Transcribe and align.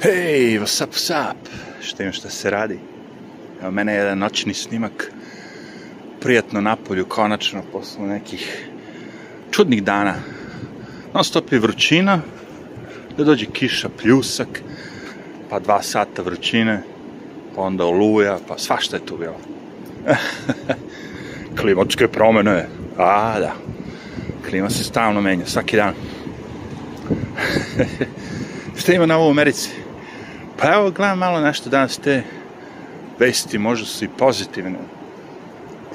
Hej, 0.00 0.60
what's 0.60 0.84
up, 0.84 0.92
what's 0.92 1.10
up? 1.10 1.48
Šta 1.80 2.02
ima 2.02 2.12
šta 2.12 2.30
se 2.30 2.50
radi? 2.50 2.78
Evo, 3.62 3.70
mene 3.70 3.92
je 3.92 3.96
jedan 3.96 4.18
noćni 4.18 4.54
snimak 4.54 5.12
prijatno 6.20 6.60
napolju, 6.60 7.06
konačno, 7.06 7.62
posle 7.72 8.06
nekih 8.06 8.68
čudnih 9.50 9.82
dana. 9.82 10.14
Non 11.14 11.24
stop 11.24 11.52
je 11.52 11.58
vrućina, 11.58 12.20
da 13.16 13.24
dođe 13.24 13.46
kiša, 13.46 13.88
pljusak, 14.02 14.62
pa 15.50 15.58
dva 15.58 15.82
sata 15.82 16.22
vrućine, 16.22 16.82
pa 17.56 17.62
onda 17.62 17.84
oluja, 17.84 18.38
pa 18.48 18.58
svašta 18.58 18.96
je 18.96 19.06
tu 19.06 19.16
bilo. 19.16 19.36
Klimatske 21.60 22.08
promene, 22.08 22.68
a 22.98 23.40
da, 23.40 23.54
klima 24.48 24.70
se 24.70 24.84
stalno 24.84 25.20
menja, 25.20 25.46
svaki 25.46 25.76
dan. 25.76 25.94
Šta 28.78 28.92
ima 28.92 29.06
na 29.06 29.16
ovu 29.18 29.30
Americi? 29.30 29.77
Pa 30.60 30.72
evo, 30.74 30.90
gledam 30.90 31.18
malo 31.18 31.40
nešto 31.40 31.70
danas 31.70 31.98
te 31.98 32.22
vesti, 33.18 33.58
možda 33.58 33.86
su 33.86 34.04
i 34.04 34.08
pozitivne. 34.18 34.78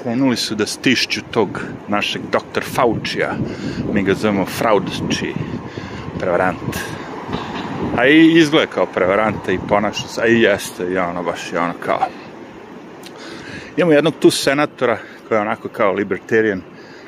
Krenuli 0.02 0.36
su 0.36 0.54
da 0.54 0.66
stišću 0.66 1.20
tog 1.30 1.60
našeg 1.88 2.22
doktor 2.32 2.64
Faucija, 2.64 3.34
mi 3.92 4.02
ga 4.02 4.14
zovemo 4.14 4.46
Fraudči, 4.46 5.34
prevarant. 6.20 6.76
A 7.96 8.06
i 8.06 8.38
izgleda 8.38 8.66
kao 8.66 8.86
prevaranta 8.86 9.52
i 9.52 9.58
ponaša 9.68 10.08
se, 10.08 10.22
a 10.22 10.26
i 10.26 10.40
jeste, 10.40 10.84
i 10.92 10.98
ono 10.98 11.22
baš 11.22 11.52
i 11.52 11.56
ono 11.56 11.74
kao. 11.84 12.06
Imamo 13.76 13.92
jednog 13.92 14.14
tu 14.20 14.30
senatora 14.30 14.98
koji 15.28 15.38
je 15.38 15.42
onako 15.42 15.68
kao 15.68 15.92
libertarian, 15.92 16.62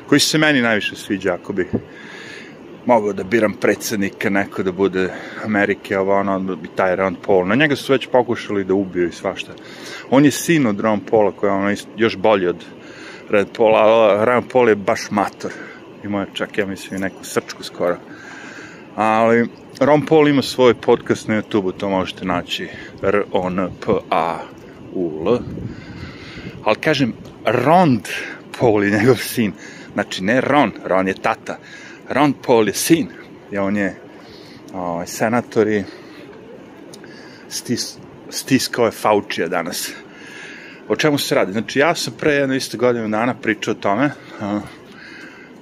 koji 0.07 0.19
se 0.19 0.37
meni 0.37 0.61
najviše 0.61 0.95
sviđa 0.95 1.33
ako 1.33 1.53
bi 1.53 1.69
mogao 2.87 3.13
da 3.13 3.23
biram 3.23 3.53
predsednika, 3.53 4.29
neko 4.29 4.63
da 4.63 4.71
bude 4.71 5.09
Amerike, 5.45 5.97
ovo 5.97 6.19
ono, 6.19 6.57
i 6.63 6.67
taj 6.75 6.95
Ron 6.95 7.15
Paul. 7.25 7.47
Na 7.47 7.55
njega 7.55 7.75
su 7.75 7.93
već 7.93 8.07
pokušali 8.11 8.63
da 8.63 8.73
ubiju 8.73 9.07
i 9.07 9.11
svašta. 9.11 9.51
On 10.09 10.25
je 10.25 10.31
sin 10.31 10.67
od 10.67 10.79
Ron 10.79 10.99
Paula, 10.99 11.31
koji 11.31 11.49
je 11.49 11.53
ono 11.53 11.75
još 11.97 12.17
bolji 12.17 12.47
od 12.47 12.65
Red 13.29 13.47
Paula, 13.57 13.79
ali 13.79 14.25
Ron 14.25 14.43
Paul 14.43 14.69
je 14.69 14.75
baš 14.75 15.11
mator. 15.11 15.51
Ima 16.03 16.19
je 16.19 16.27
čak, 16.33 16.57
ja 16.57 16.65
mislim, 16.65 16.97
i 16.97 17.01
neku 17.01 17.23
srčku 17.23 17.63
skoro. 17.63 17.97
Ali 18.95 19.47
Ron 19.79 20.05
Paul 20.05 20.27
ima 20.27 20.41
svoj 20.41 20.73
podcast 20.73 21.27
na 21.27 21.41
YouTube-u, 21.41 21.71
to 21.71 21.89
možete 21.89 22.25
naći 22.25 22.67
R-O-N-P-A-U-L. 23.03 24.17
Ali 26.63 26.75
kažem, 26.75 27.13
Rond 27.45 28.07
Paul 28.59 28.83
je 28.83 28.91
njegov 28.91 29.15
sin. 29.15 29.53
Znači, 29.93 30.23
ne 30.23 30.41
Ron, 30.41 30.71
Ron 30.85 31.07
je 31.07 31.13
tata. 31.13 31.57
Ron 32.09 32.33
Paul 32.45 32.67
je 32.67 32.73
sin. 32.73 33.07
I 33.51 33.57
on 33.57 33.77
je 33.77 33.95
ovaj, 34.73 35.07
senator 35.07 35.67
i 35.67 35.83
stis, 37.49 37.97
stiskao 38.29 38.85
je 38.85 38.91
Faučija 38.91 39.47
danas. 39.47 39.91
O 40.87 40.95
čemu 40.95 41.17
se 41.17 41.35
radi? 41.35 41.51
Znači, 41.51 41.79
ja 41.79 41.95
sam 41.95 42.13
pre 42.19 42.33
jedno 42.33 42.55
isto 42.55 42.77
godinu 42.77 43.09
dana 43.09 43.33
pričao 43.33 43.71
o 43.71 43.75
tome 43.75 44.11
a, 44.41 44.59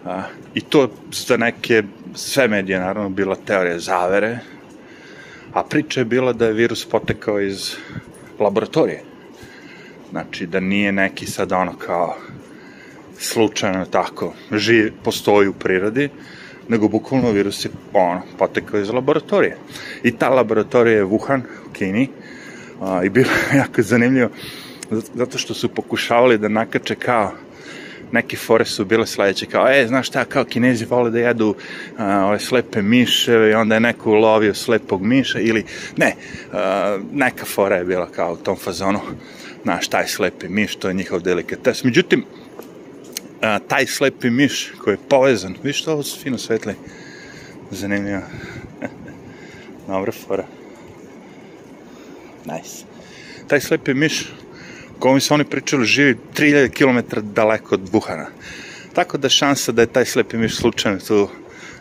a, 0.05 0.23
i 0.53 0.61
to 0.61 0.91
za 1.11 1.37
neke 1.37 1.83
sve 2.13 2.47
medije, 2.47 2.79
naravno, 2.79 3.09
bila 3.09 3.35
teorija 3.35 3.79
zavere, 3.79 4.39
a 5.53 5.63
priča 5.63 5.99
je 5.99 6.05
bila 6.05 6.33
da 6.33 6.45
je 6.45 6.53
virus 6.53 6.85
potekao 6.85 7.41
iz 7.41 7.75
laboratorije. 8.39 9.03
Znači, 10.11 10.45
da 10.45 10.59
nije 10.59 10.91
neki 10.91 11.25
sad 11.25 11.51
ono 11.51 11.73
kao 11.77 12.15
slučajno 13.17 13.85
tako 13.85 14.33
živ, 14.51 14.91
postoji 15.03 15.47
u 15.47 15.53
prirodi, 15.53 16.09
nego 16.67 16.87
bukvalno 16.87 17.31
virus 17.31 17.65
je 17.65 17.71
ono, 17.93 18.21
potekao 18.37 18.79
iz 18.79 18.89
laboratorije. 18.89 19.57
I 20.03 20.11
ta 20.11 20.29
laboratorija 20.29 20.97
je 20.97 21.05
Wuhan, 21.05 21.41
u 21.69 21.73
Kini, 21.73 22.09
a, 22.81 23.01
i 23.03 23.09
bilo 23.09 23.29
je 23.29 23.57
jako 23.63 23.81
zanimljivo, 23.81 24.29
zato 24.91 25.37
što 25.37 25.53
su 25.53 25.69
pokušavali 25.69 26.37
da 26.37 26.47
nakače 26.47 26.95
kao 26.95 27.31
neke 28.11 28.37
fore 28.37 28.65
su 28.65 28.85
bile 28.85 29.07
sledeće, 29.07 29.45
kao, 29.45 29.67
e, 29.69 29.87
znaš 29.87 30.07
šta, 30.07 30.25
kao 30.25 30.43
kinezi 30.43 30.85
vole 30.85 31.11
da 31.11 31.19
jedu 31.19 31.55
a, 31.97 32.25
ove 32.25 32.39
slepe 32.39 32.81
miševe 32.81 33.51
i 33.51 33.53
onda 33.53 33.75
je 33.75 33.79
neko 33.81 34.11
ulovio 34.11 34.53
slepog 34.53 35.01
miša 35.01 35.39
ili, 35.39 35.65
ne, 35.97 36.15
a, 36.53 36.97
neka 37.11 37.45
fora 37.45 37.75
je 37.75 37.85
bila 37.85 38.07
kao 38.11 38.33
u 38.33 38.37
tom 38.37 38.55
fazonu, 38.55 38.99
znaš, 39.63 39.87
taj 39.87 40.07
slepi 40.07 40.47
miš, 40.49 40.75
to 40.75 40.87
je 40.87 40.93
njihov 40.93 41.19
delikates. 41.19 41.83
Međutim, 41.83 42.25
a, 43.45 43.59
taj 43.59 43.85
slepi 43.85 44.29
miš 44.29 44.71
koji 44.83 44.93
je 44.93 45.07
povezan, 45.09 45.55
vidiš 45.63 45.83
to, 45.83 45.93
ovo 45.93 46.03
su 46.03 46.19
fino 46.19 46.37
svetli, 46.37 46.75
zanimljivo. 47.71 48.21
Dobra 49.87 50.11
fora. 50.11 50.45
Nice. 52.45 52.85
Taj 53.47 53.61
slepi 53.61 53.93
miš, 53.93 54.33
kojom 54.99 55.21
su 55.21 55.33
oni 55.33 55.43
pričali, 55.43 55.85
živi 55.85 56.17
3000 56.37 56.69
km 56.69 57.19
daleko 57.33 57.75
od 57.75 57.91
Wuhana. 57.91 58.25
Tako 58.93 59.17
da 59.17 59.29
šansa 59.29 59.71
da 59.71 59.81
je 59.81 59.93
taj 59.93 60.05
slepi 60.05 60.37
miš 60.37 60.57
slučajno 60.57 60.99
tu 60.99 61.29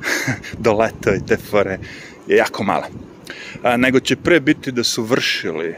doletao 0.59 1.15
i 1.15 1.27
te 1.27 1.37
fore 1.37 1.79
je 2.27 2.37
jako 2.37 2.65
mala. 2.65 2.89
A, 3.63 3.77
nego 3.77 4.01
će 4.01 4.17
pre 4.17 4.41
biti 4.41 4.73
da 4.73 4.85
su 4.85 5.03
vršili 5.03 5.75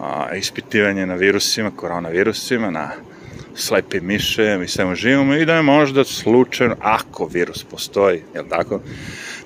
a, 0.00 0.34
ispitivanje 0.34 1.06
na 1.06 1.14
virusima, 1.14 1.70
koronavirusima, 1.70 2.70
na 2.70 2.90
slepim 3.58 4.06
mišem 4.06 4.62
i 4.62 4.68
svemu 4.68 4.94
živimo 4.94 5.34
i 5.34 5.44
da 5.44 5.54
je 5.54 5.62
možda 5.62 6.04
slučajno, 6.04 6.76
ako 6.80 7.26
virus 7.26 7.64
postoji, 7.64 8.22
jel 8.34 8.44
tako, 8.48 8.80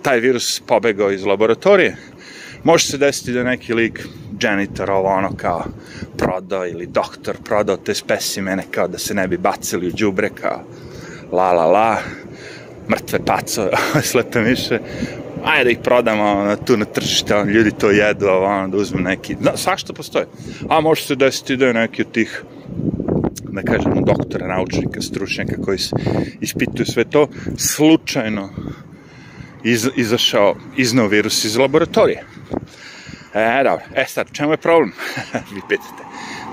taj 0.03 0.21
virus 0.21 0.63
pobegao 0.67 1.11
iz 1.11 1.25
laboratorije. 1.25 1.97
Može 2.65 2.87
se 2.87 2.99
desiti 2.99 3.33
da 3.33 3.43
neki 3.43 3.75
lik, 3.75 4.07
janitor, 4.41 4.91
ovo 4.91 5.09
ono 5.09 5.37
kao 5.37 5.65
prodao 6.19 6.67
ili 6.67 6.87
doktor 6.87 7.37
prodao 7.45 7.77
te 7.77 7.95
specimene 7.95 8.63
kao 8.71 8.89
da 8.89 8.99
se 8.99 9.15
ne 9.15 9.29
bi 9.29 9.37
bacili 9.37 9.89
u 9.89 9.93
džubre 9.93 10.31
kao 10.41 10.65
la 11.33 11.53
la 11.53 11.67
la, 11.67 11.99
mrtve 12.91 13.19
pacove, 13.27 13.71
slepe 14.11 14.41
miše, 14.41 14.79
ajde 15.45 15.65
da 15.65 15.71
ih 15.71 15.79
prodamo 15.83 16.35
na, 16.35 16.57
tu 16.57 16.77
na 16.77 16.85
tržište, 16.85 17.37
on, 17.37 17.49
ljudi 17.49 17.71
to 17.71 17.91
jedu, 17.91 18.29
ono, 18.29 18.69
da 18.69 18.77
uzmu 18.77 19.01
neki, 19.01 19.37
da, 19.41 19.57
svašta 19.57 19.93
postoje. 19.93 20.27
A 20.69 20.81
može 20.81 21.03
se 21.03 21.15
desiti 21.15 21.57
da 21.57 21.67
je 21.67 21.75
neki 21.75 22.03
od 22.03 22.13
tih 22.13 22.43
da 23.53 23.63
kažemo, 23.63 24.01
doktora, 24.01 24.47
naučnika, 24.47 25.01
stručnjaka 25.01 25.63
koji 25.65 25.79
ispituju 26.41 26.87
sve 26.87 27.05
to, 27.05 27.29
slučajno 27.57 28.49
iz, 29.65 29.89
izašao, 29.97 30.55
iznao 30.77 31.07
virus 31.07 31.45
iz 31.45 31.57
laboratorije. 31.57 32.25
E, 33.35 33.63
dobro. 33.65 33.85
E 33.95 34.05
sad, 34.09 34.27
čemu 34.33 34.53
je 34.53 34.57
problem? 34.57 34.93
Vi 35.55 35.61
pitate. 35.69 36.03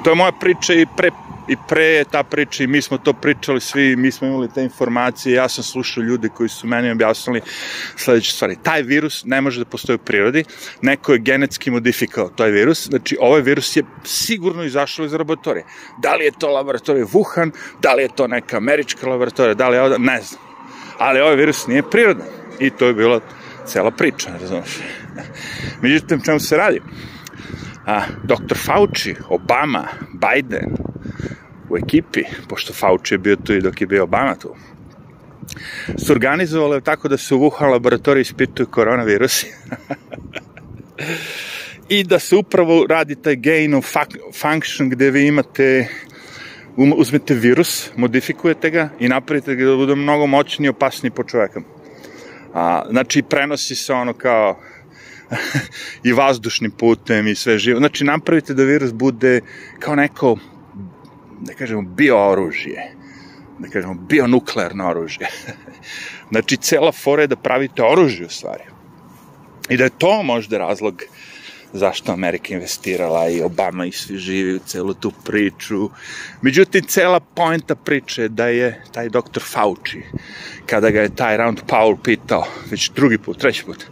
To 0.04 0.10
je 0.10 0.16
moja 0.16 0.32
priča 0.32 0.74
i 0.74 0.86
pre 0.98 1.12
i 1.50 1.56
pre 1.68 1.84
je 1.84 2.04
ta 2.04 2.24
priča 2.24 2.64
i 2.64 2.68
mi 2.68 2.82
smo 2.82 2.98
to 2.98 3.14
pričali 3.14 3.62
svi, 3.62 3.96
mi 3.96 4.12
smo 4.12 4.28
imali 4.28 4.50
te 4.54 4.64
informacije, 4.64 5.36
ja 5.36 5.50
sam 5.50 5.64
slušao 5.64 6.04
ljude 6.04 6.30
koji 6.30 6.50
su 6.50 6.68
meni 6.68 6.92
objasnili 6.92 7.42
sledeće 7.96 8.32
stvari. 8.32 8.58
Taj 8.64 8.82
virus 8.82 9.24
ne 9.26 9.42
može 9.42 9.60
da 9.60 9.66
postoji 9.66 9.96
u 9.96 10.06
prirodi, 10.06 10.44
neko 10.82 11.14
je 11.14 11.20
genetski 11.20 11.72
modifikao 11.72 12.30
taj 12.30 12.52
virus, 12.52 12.88
znači 12.88 13.18
ovaj 13.20 13.42
virus 13.42 13.76
je 13.76 13.84
sigurno 14.04 14.64
izašao 14.64 15.06
iz 15.06 15.14
laboratorije. 15.14 15.66
Da 16.02 16.16
li 16.16 16.26
je 16.26 16.32
to 16.40 16.48
laboratorija 16.48 17.06
Wuhan, 17.06 17.52
da 17.82 17.94
li 17.94 18.04
je 18.04 18.16
to 18.16 18.28
neka 18.28 18.58
američka 18.58 19.10
laboratorija, 19.10 19.54
da 19.54 19.70
li 19.70 19.78
je 19.78 19.82
ovo, 19.82 19.98
ne 19.98 20.22
znam. 20.22 20.42
Ali 20.98 21.20
ovaj 21.20 21.36
virus 21.36 21.68
nije 21.68 21.90
prirodan 21.92 22.28
i 22.60 22.70
to 22.70 22.88
je 22.88 22.94
bila 22.94 23.20
cela 23.66 23.92
priča, 23.92 24.30
razumiješ. 24.42 24.80
Međutim, 25.82 26.22
čemu 26.26 26.40
se 26.40 26.58
radi? 26.58 26.82
A, 27.86 28.02
Dr. 28.24 28.58
Fauci, 28.58 29.16
Obama, 29.30 29.88
Biden, 30.14 30.76
u 31.70 31.78
ekipi, 31.78 32.24
pošto 32.50 32.74
Fauci 32.74 33.14
je 33.14 33.18
bio 33.18 33.36
tu 33.36 33.54
i 33.54 33.62
dok 33.62 33.82
je 33.82 33.88
bio 33.88 34.04
Obama 34.04 34.36
tu, 34.36 34.56
su 35.98 36.14
organizovali 36.14 36.82
tako 36.82 37.08
da 37.08 37.18
se 37.18 37.36
u 37.36 37.40
Wuhan 37.40 37.72
laboratoriji 37.72 38.22
ispituju 38.22 38.68
koronavirusi. 38.68 39.48
I 41.90 42.04
da 42.04 42.20
se 42.20 42.36
upravo 42.36 42.86
radi 42.90 43.16
taj 43.16 43.36
gain 43.36 43.74
of 43.74 43.86
function 44.42 44.90
gde 44.90 45.12
vi 45.12 45.28
imate 45.28 45.88
um, 46.78 46.94
uzmete 46.98 47.34
virus, 47.34 47.92
modifikujete 47.96 48.70
ga 48.70 48.90
i 49.00 49.08
napravite 49.08 49.56
ga 49.56 49.66
da 49.66 49.76
bude 49.76 49.96
mnogo 49.96 50.28
moćniji 50.28 50.66
i 50.66 50.70
opasniji 50.70 51.12
po 51.12 51.24
čoveka. 51.24 51.62
A, 52.54 52.86
znači, 52.90 53.22
prenosi 53.22 53.76
se 53.76 53.94
ono 53.94 54.14
kao 54.14 54.60
i 56.08 56.14
vazdušnim 56.14 56.72
putem 56.72 57.28
i 57.28 57.36
sve 57.36 57.58
živo. 57.58 57.80
Znači, 57.80 58.04
napravite 58.04 58.54
da 58.54 58.64
virus 58.64 58.94
bude 58.94 59.42
kao 59.80 59.96
neko 59.96 60.38
da 61.42 61.54
kažemo, 61.54 61.82
biooružje, 61.82 62.92
da 63.60 63.68
kažemo, 63.70 63.94
bionuklearno 63.94 64.90
oružje. 64.90 65.28
znači, 66.32 66.58
cela 66.58 66.92
fora 66.92 67.22
je 67.22 67.28
da 67.28 67.36
pravite 67.36 67.84
oružje 67.84 68.26
u 68.26 68.30
stvari. 68.30 68.64
I 69.70 69.78
da 69.78 69.84
je 69.84 69.98
to 69.98 70.24
možda 70.24 70.58
razlog 70.58 71.04
zašto 71.74 72.12
Amerika 72.12 72.54
investirala 72.54 73.30
i 73.30 73.42
Obama 73.42 73.86
i 73.86 73.92
svi 73.92 74.18
živi 74.18 74.56
u 74.56 74.60
celu 74.60 74.94
tu 74.94 75.12
priču. 75.26 75.90
Međutim, 76.42 76.84
cela 76.84 77.20
poenta 77.20 77.76
priče 77.76 78.28
da 78.28 78.48
je 78.48 78.84
taj 78.92 79.10
doktor 79.10 79.44
Fauci, 79.44 80.02
kada 80.66 80.90
ga 80.90 81.02
je 81.02 81.16
taj 81.16 81.38
Round 81.38 81.60
Paul 81.68 81.98
pitao, 82.04 82.48
već 82.72 82.92
drugi 82.96 83.18
put, 83.18 83.38
treći 83.38 83.66
put, 83.66 83.86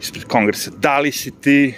ispred 0.00 0.24
kongresa. 0.24 0.70
Da 0.70 0.98
li 0.98 1.12
si 1.12 1.30
ti 1.30 1.74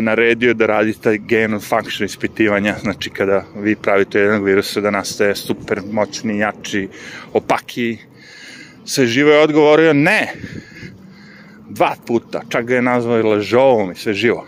naredio 0.00 0.54
da 0.54 0.66
radi 0.66 0.92
taj 0.92 1.18
genome 1.18 1.60
function 1.60 2.06
ispitivanja, 2.06 2.74
znači 2.82 3.10
kada 3.10 3.44
vi 3.56 3.76
pravite 3.76 4.18
jednog 4.18 4.44
virusa 4.44 4.80
da 4.80 4.90
nastaje 4.90 5.34
super 5.34 5.80
moćni, 5.92 6.38
jači, 6.38 6.88
opaki, 7.32 7.98
sve 8.84 9.06
živo 9.06 9.30
je 9.30 9.42
odgovorio 9.42 9.92
ne. 9.92 10.32
Dva 11.68 11.94
puta, 12.06 12.42
čak 12.48 12.64
ga 12.64 12.74
je 12.74 12.82
nazvao 12.82 13.18
i 13.18 13.22
lažovom 13.22 13.92
i 13.92 13.94
sve 13.94 14.14
živo. 14.14 14.46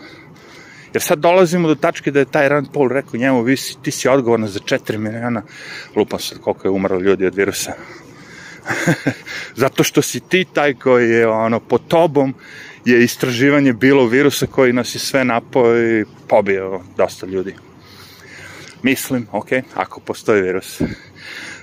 Jer 0.93 1.03
sad 1.03 1.19
dolazimo 1.19 1.69
do 1.69 1.75
tačke 1.75 2.11
da 2.11 2.19
je 2.19 2.25
taj 2.25 2.49
Rand 2.49 2.67
Paul 2.73 2.89
rekao 2.89 3.19
njemu, 3.21 3.43
vi 3.43 3.57
si, 3.57 3.77
ti 3.83 3.91
si 3.91 4.09
odgovorna 4.09 4.49
za 4.49 4.61
4 4.61 4.99
miliona, 4.99 5.43
lupam 5.97 6.19
sad 6.19 6.39
koliko 6.41 6.69
je 6.69 6.71
umrlo 6.71 7.01
ljudi 7.01 7.27
od 7.27 7.35
virusa. 7.35 7.73
Zato 9.63 9.85
što 9.85 10.03
si 10.03 10.21
ti 10.21 10.47
taj 10.53 10.75
koji 10.75 11.11
je 11.11 11.29
ono, 11.29 11.61
po 11.61 11.79
tobom 11.79 12.35
je 12.85 13.05
istraživanje 13.05 13.73
bilo 13.73 14.07
virusa 14.07 14.47
koji 14.47 14.73
nas 14.73 14.95
je 14.95 14.99
sve 14.99 15.25
napao 15.25 15.79
i 15.79 16.05
pobio 16.29 16.81
dosta 16.97 17.27
ljudi. 17.27 17.55
Mislim, 18.83 19.27
ok, 19.33 19.49
ako 19.75 20.01
postoji 20.01 20.43
virus. 20.43 20.83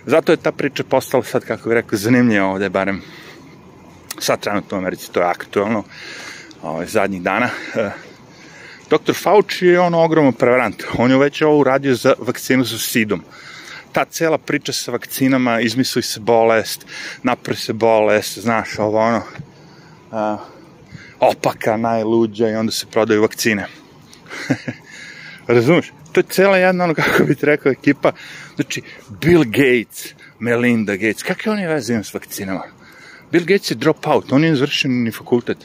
Zato 0.06 0.32
je 0.32 0.38
ta 0.38 0.52
priča 0.52 0.84
postala 0.84 1.24
sad, 1.24 1.46
kako 1.46 1.70
bih 1.70 1.76
rekao, 1.76 2.00
zanimljiva 2.00 2.46
ovde, 2.46 2.70
barem 2.70 3.02
sad 4.20 4.40
trenutno 4.40 4.78
u 4.78 4.82
Americi, 4.82 5.12
to 5.12 5.20
je 5.20 5.26
aktualno, 5.26 5.84
ovaj, 6.62 6.86
zadnjih 6.86 7.22
dana. 7.22 7.50
Dr. 8.90 9.14
Fauci 9.14 9.66
je 9.66 9.80
on 9.80 9.94
ogroman 9.94 10.34
prevarant. 10.34 10.84
On 10.98 11.12
je 11.12 11.18
već 11.18 11.42
ovo 11.42 11.58
uradio 11.58 11.96
za 11.96 12.14
vakcinu 12.20 12.66
sa 12.66 12.78
sidom. 12.78 13.24
Ta 13.92 14.06
cela 14.06 14.38
priča 14.38 14.74
sa 14.74 14.92
vakcinama, 14.92 15.60
izmisli 15.60 16.02
se 16.02 16.20
bolest, 16.20 16.86
napravi 17.24 17.58
se 17.58 17.74
bolest, 17.74 18.40
znaš, 18.40 18.80
ovo 18.80 19.00
ono, 19.00 19.22
a, 20.12 20.38
opaka, 21.20 21.78
najluđa 21.78 22.50
i 22.50 22.56
onda 22.56 22.72
se 22.72 22.86
prodaju 22.86 23.22
vakcine. 23.22 23.68
Razumeš? 25.48 25.92
To 26.12 26.20
je 26.20 26.26
cela 26.30 26.58
jedna, 26.58 26.84
ono, 26.84 26.94
kako 26.94 27.24
bih 27.24 27.38
rekao, 27.42 27.72
ekipa. 27.72 28.12
Znači, 28.56 28.82
Bill 29.10 29.44
Gates, 29.44 30.14
Melinda 30.40 30.96
Gates, 30.96 31.24
kakve 31.24 31.52
oni 31.52 31.68
veze 31.68 31.94
imaju 31.94 32.04
s 32.04 32.14
vakcinama? 32.14 32.64
Bill 33.32 33.46
Gates 33.46 33.72
je 33.72 33.76
drop 33.76 34.08
out, 34.08 34.32
on 34.32 34.44
je 34.44 34.52
izvršen 34.52 35.04
ni 35.04 35.12
fakultet. 35.12 35.58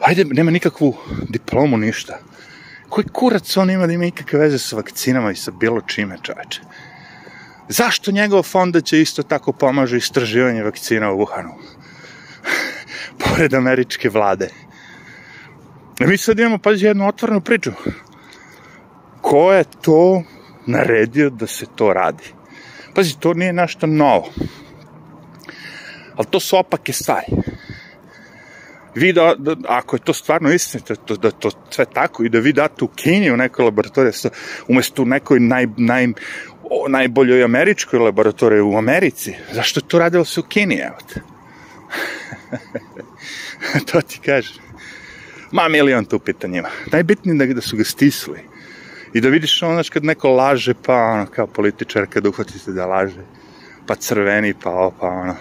Ajde, 0.00 0.24
nema 0.24 0.50
nikakvu 0.50 0.96
diplomu, 1.28 1.76
ništa. 1.76 2.18
Koji 2.88 3.04
kurac 3.12 3.56
on 3.56 3.70
ima 3.70 3.86
da 3.86 3.92
ima 3.92 4.04
ikakve 4.04 4.38
veze 4.38 4.58
sa 4.58 4.76
vakcinama 4.76 5.30
i 5.30 5.36
sa 5.36 5.50
bilo 5.50 5.80
čime, 5.80 6.18
čoveče? 6.22 6.60
Zašto 7.68 8.10
njegov 8.10 8.42
fonda 8.42 8.80
će 8.80 9.00
isto 9.00 9.22
tako 9.22 9.52
pomaže 9.52 9.96
istraživanje 9.96 10.62
vakcina 10.62 11.12
u 11.12 11.18
Wuhanu? 11.18 11.52
Pored 13.24 13.54
američke 13.54 14.08
vlade. 14.08 14.48
E 16.00 16.06
mi 16.06 16.16
sad 16.18 16.38
imamo, 16.38 16.58
pazi, 16.58 16.86
jednu 16.86 17.08
otvorenu 17.08 17.40
priču. 17.40 17.70
Ko 19.20 19.52
je 19.52 19.64
to 19.82 20.22
naredio 20.66 21.30
da 21.30 21.46
se 21.46 21.66
to 21.76 21.92
radi? 21.92 22.24
Pazi, 22.94 23.18
to 23.20 23.34
nije 23.34 23.52
nešto 23.52 23.86
novo. 23.86 24.32
Ali 26.16 26.26
to 26.30 26.40
su 26.40 26.58
opake 26.58 26.92
stvari 26.92 27.26
vi 28.94 29.12
da, 29.12 29.34
da, 29.38 29.56
ako 29.68 29.96
je 29.96 30.00
to 30.00 30.12
stvarno 30.12 30.52
istinito, 30.52 30.94
da, 31.08 31.16
da 31.16 31.30
to 31.30 31.50
sve 31.70 31.84
tako 31.84 32.24
i 32.24 32.28
da 32.28 32.38
vi 32.38 32.52
date 32.52 32.84
u 32.84 32.88
Kini 32.88 33.30
u 33.30 33.36
nekoj 33.36 33.64
laboratoriji, 33.64 34.12
umesto 34.68 35.02
u 35.02 35.06
nekoj 35.06 35.40
naj, 35.40 35.66
naj, 35.76 36.08
o, 36.70 36.88
najboljoj 36.88 37.44
američkoj 37.44 37.98
laboratoriji 37.98 38.60
u 38.60 38.76
Americi, 38.76 39.34
zašto 39.52 39.80
to 39.80 39.98
radilo 39.98 40.24
se 40.24 40.40
u 40.40 40.42
Kini, 40.42 40.74
evo 40.74 40.96
te? 41.12 41.20
to 43.92 44.00
ti 44.00 44.18
kažem. 44.24 44.62
Ma 45.50 45.68
milion 45.68 46.04
tu 46.04 46.18
pitanjima. 46.18 46.68
Najbitnije 46.92 47.46
da, 47.46 47.54
da 47.54 47.60
su 47.60 47.76
ga 47.76 47.84
stisli. 47.84 48.38
I 49.12 49.20
da 49.20 49.28
vidiš 49.28 49.62
ono, 49.62 49.82
kad 49.92 50.04
neko 50.04 50.30
laže, 50.30 50.74
pa 50.74 50.96
ono, 50.96 51.26
kao 51.26 51.46
političar, 51.46 52.06
kad 52.06 52.26
uhvatite 52.26 52.72
da 52.72 52.86
laže, 52.86 53.24
pa 53.86 53.94
crveni, 53.94 54.54
pa 54.54 54.90
pa 55.00 55.06
ono, 55.06 55.36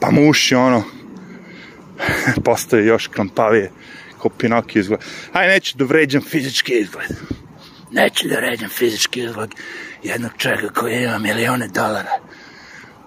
pa 0.00 0.10
muši, 0.10 0.54
ono, 0.54 0.84
postaje 2.44 2.86
još 2.86 3.06
klampavije 3.06 3.70
ko 4.18 4.28
Pinokio 4.28 4.80
izgleda. 4.80 5.02
Aj, 5.32 5.48
neću 5.48 5.78
da 5.78 5.84
vređam 5.84 6.22
fizički 6.22 6.72
izgled. 6.72 7.10
Neću 7.90 8.28
da 8.28 8.36
vređam 8.36 8.68
fizički 8.68 9.20
izgled 9.20 9.50
jednog 10.02 10.30
čovjeka 10.38 10.68
koji 10.68 11.02
ima 11.02 11.18
milione 11.18 11.68
dolara 11.68 12.18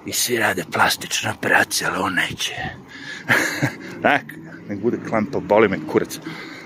i 0.05 0.13
svi 0.13 0.37
rade 0.37 0.63
plastične 0.71 1.31
operacije, 1.31 1.87
ali 1.87 1.97
on 1.99 2.13
neće. 2.13 2.53
Nek, 4.03 4.33
bude 4.81 4.97
klampav, 5.09 5.41
boli 5.41 5.67
me 5.67 5.79
kurac. 5.91 6.19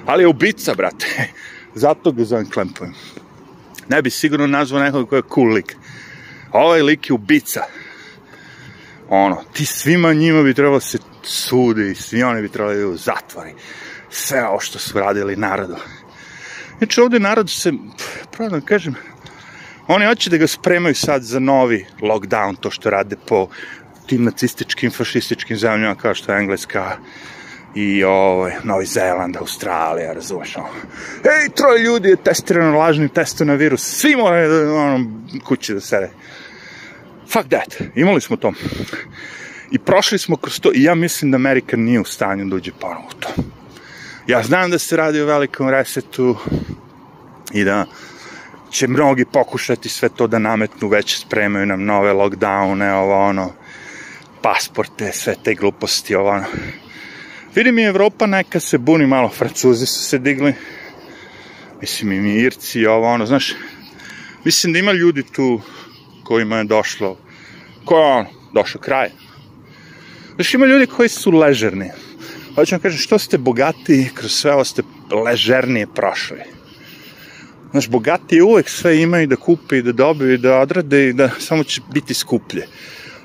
Ali 0.06 0.24
je 0.24 0.28
ubica, 0.28 0.74
brate. 0.74 1.32
Zato 1.84 2.12
ga 2.12 2.24
zovem 2.24 2.50
klampavim. 2.50 2.94
Ne 3.90 4.02
bi 4.02 4.10
sigurno 4.10 4.48
nazvao 4.48 4.84
nekog 4.84 5.10
koji 5.10 5.20
je 5.20 5.30
cool 5.34 5.54
lik. 5.54 5.76
Ovaj 6.52 6.82
lik 6.82 7.10
je 7.10 7.14
ubica. 7.14 7.64
Ono, 9.10 9.44
ti 9.54 9.66
svima 9.66 10.14
njima 10.14 10.44
bi 10.44 10.54
trebalo 10.54 10.80
se 10.80 10.98
sudi 11.24 11.96
svi 11.96 12.24
oni 12.24 12.42
bi 12.42 12.50
trebali 12.50 12.80
da 12.80 12.88
u 12.88 12.98
zatvori. 12.98 13.54
Sve 14.10 14.48
ovo 14.48 14.60
što 14.60 14.80
su 14.80 15.00
radili 15.00 15.36
narodu. 15.36 15.76
Znači 16.78 17.02
ovde 17.02 17.20
narod 17.20 17.50
se, 17.50 17.74
pravo 18.32 18.50
da 18.50 18.62
kažem, 18.62 18.96
oni 19.88 20.06
hoće 20.06 20.30
da 20.30 20.38
ga 20.38 20.48
spremaju 20.48 20.96
sad 20.96 21.24
za 21.24 21.40
novi 21.40 21.86
lockdown, 22.02 22.56
to 22.60 22.72
što 22.72 22.90
rade 22.90 23.16
po 23.28 23.48
tim 24.06 24.24
nacističkim, 24.24 24.92
fašističkim 24.92 25.58
zemljama 25.58 25.96
kao 25.96 26.16
što 26.16 26.32
je 26.32 26.40
Engleska 26.40 26.98
i 27.76 28.04
ovaj, 28.04 28.54
Novi 28.64 28.86
Zeland, 28.86 29.38
Australija, 29.38 30.14
razumeš 30.14 30.58
ono. 30.58 30.68
Ej, 31.24 31.50
troje 31.56 31.84
ljudi 31.84 32.10
je 32.10 32.16
testirano 32.16 32.78
lažnim 32.78 33.10
testom 33.10 33.48
na 33.48 33.54
virus, 33.54 33.82
svi 33.82 34.16
moraju 34.16 34.50
da, 34.50 34.74
ono, 34.74 35.06
kući 35.46 35.74
da 35.74 35.82
sede. 35.82 36.10
Fuck 37.34 37.48
that, 37.48 37.82
imali 37.96 38.22
smo 38.22 38.38
to. 38.38 38.54
I 39.72 39.80
prošli 39.80 40.18
smo 40.18 40.38
kroz 40.38 40.60
to 40.60 40.72
i 40.74 40.84
ja 40.84 40.96
mislim 40.96 41.32
da 41.32 41.36
Amerika 41.36 41.78
nije 41.78 42.00
u 42.00 42.06
stanju 42.06 42.46
da 42.46 42.56
uđe 42.56 42.72
ponovo 42.80 43.08
u 43.08 43.20
to. 43.20 43.30
Ja 44.28 44.44
znam 44.44 44.72
da 44.72 44.80
se 44.80 44.98
radi 44.98 45.22
o 45.22 45.26
velikom 45.26 45.70
resetu 45.70 46.38
i 47.54 47.64
da 47.64 47.86
će 48.70 48.88
mnogi 48.88 49.26
pokušati 49.26 49.90
sve 49.90 50.10
to 50.10 50.28
da 50.28 50.40
nametnu, 50.40 50.88
već 50.88 51.22
spremaju 51.22 51.66
nam 51.66 51.86
nove 51.86 52.14
lockdowne, 52.14 52.94
ovo 52.94 53.28
ono, 53.28 53.52
pasporte, 54.46 55.12
sve 55.12 55.36
te 55.44 55.56
gluposti, 55.56 56.16
ovo 56.16 56.30
ono. 56.30 56.46
Vidim 57.56 57.80
i 57.80 57.84
Evropa 57.84 58.26
neka 58.26 58.60
se 58.60 58.78
buni 58.78 59.08
malo, 59.08 59.30
Francuzi 59.30 59.86
su 59.86 60.04
se 60.04 60.18
digli, 60.18 60.54
mislim 61.82 62.12
i 62.12 62.20
mi 62.20 62.34
Irci, 62.34 62.86
ovo 62.86 63.08
ono, 63.08 63.26
znaš, 63.26 63.54
mislim 64.44 64.74
da 64.74 64.80
ima 64.80 64.92
ljudi 64.92 65.24
tu 65.24 65.62
kojima 66.24 66.58
je 66.58 66.64
došlo, 66.64 67.18
ko 67.86 67.98
je 67.98 68.06
ono, 68.06 68.30
došao 68.54 68.82
kraj, 68.82 69.10
Znaš, 70.36 70.54
ima 70.54 70.66
ljudi 70.66 70.86
koji 70.86 71.10
su 71.10 71.32
ležerni. 71.32 71.90
Hoću 72.56 72.76
vam 72.76 72.82
kažem, 72.82 73.00
što 73.00 73.20
ste 73.20 73.38
bogati, 73.38 74.10
kroz 74.14 74.32
sve 74.32 74.54
ovo 74.54 74.64
ste 74.64 74.84
ležernije 75.26 75.88
prošli. 75.88 76.38
Znaš, 77.72 77.90
bogati 77.90 78.42
uvek 78.42 78.70
sve 78.70 79.02
imaju 79.02 79.28
da 79.28 79.36
kupe 79.36 79.78
i 79.78 79.82
da 79.82 79.92
dobiju 79.92 80.34
i 80.34 80.38
da 80.38 80.60
odrade 80.60 81.10
i 81.10 81.14
da 81.14 81.30
samo 81.40 81.64
će 81.64 81.82
biti 81.94 82.14
skuplje. 82.14 82.68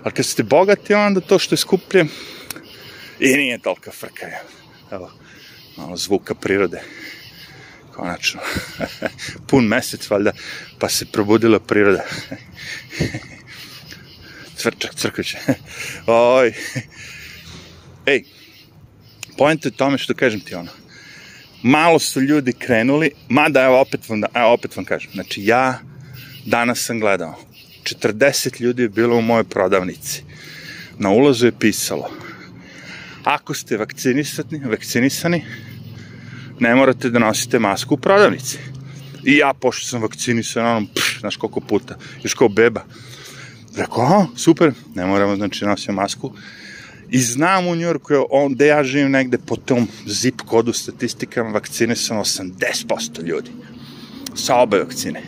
Ali 0.03 0.15
kad 0.15 0.27
ste 0.27 0.43
bogati, 0.43 0.95
onda 0.95 1.21
to 1.21 1.39
što 1.39 1.53
je 1.53 1.57
skuplje 1.57 2.05
i 3.21 3.29
nije 3.37 3.59
tolika 3.59 3.91
frka. 3.91 4.27
Evo, 4.91 5.11
malo 5.77 5.97
zvuka 5.97 6.35
prirode. 6.35 6.83
Konačno. 7.93 8.41
Pun 9.49 9.65
mesec, 9.65 10.11
valjda, 10.11 10.33
pa 10.79 10.89
se 10.89 11.07
probudila 11.07 11.61
priroda. 11.61 12.05
Cvrčak, 14.57 14.95
crkaće. 14.95 15.39
Oj. 16.07 16.53
Ej, 18.07 18.25
pojente 19.39 19.69
je 19.69 19.73
tome 19.73 19.99
što 19.99 20.15
kažem 20.15 20.41
ti 20.41 20.55
ono. 20.55 20.71
Malo 21.63 21.99
su 21.99 22.21
ljudi 22.21 22.53
krenuli, 22.53 23.11
mada 23.29 23.63
evo 23.63 23.81
opet 23.81 24.09
vam, 24.09 24.23
evo 24.35 24.53
opet 24.53 24.77
vam 24.77 24.85
kažem. 24.85 25.11
Znači 25.13 25.45
ja 25.45 25.79
danas 26.45 26.85
sam 26.85 27.01
gledao. 27.01 27.50
40 27.95 28.61
ljudi 28.61 28.83
je 28.83 28.89
bilo 28.89 29.17
u 29.17 29.23
mojoj 29.23 29.45
prodavnici. 29.45 30.23
Na 30.99 31.11
ulazu 31.11 31.47
je 31.47 31.59
pisalo 31.59 32.11
ako 33.25 33.55
ste 33.55 33.77
vakcinisani, 33.77 34.61
vakcinisani, 34.65 35.45
ne 36.61 36.75
morate 36.75 37.11
da 37.11 37.19
nosite 37.19 37.59
masku 37.59 37.95
u 37.95 37.99
prodavnici. 37.99 38.59
I 39.25 39.37
ja, 39.37 39.53
pošto 39.61 39.87
sam 39.87 40.03
vakcinisan, 40.03 40.67
ono, 40.67 40.87
pš, 40.95 41.21
znaš 41.21 41.37
koliko 41.37 41.61
puta, 41.61 41.97
još 42.23 42.35
kao 42.35 42.49
beba, 42.49 42.85
Rekao, 43.77 44.03
aha, 44.03 44.27
super, 44.37 44.73
ne 44.95 45.07
moramo, 45.07 45.37
znači, 45.37 45.65
nosio 45.65 45.95
masku. 45.95 46.33
I 47.11 47.19
znam 47.19 47.67
u 47.67 47.77
Njorku, 47.77 48.15
on, 48.31 48.55
gde 48.55 48.67
ja 48.67 48.85
živim 48.85 49.11
negde 49.11 49.39
po 49.39 49.57
tom 49.57 49.89
zip 50.07 50.41
kodu 50.47 50.73
statistikama, 50.73 51.51
vakcine 51.51 51.97
sam 51.97 52.17
80% 52.17 53.23
ljudi. 53.25 53.51
Sa 54.35 54.57
obe 54.57 54.79
vakcine. 54.79 55.23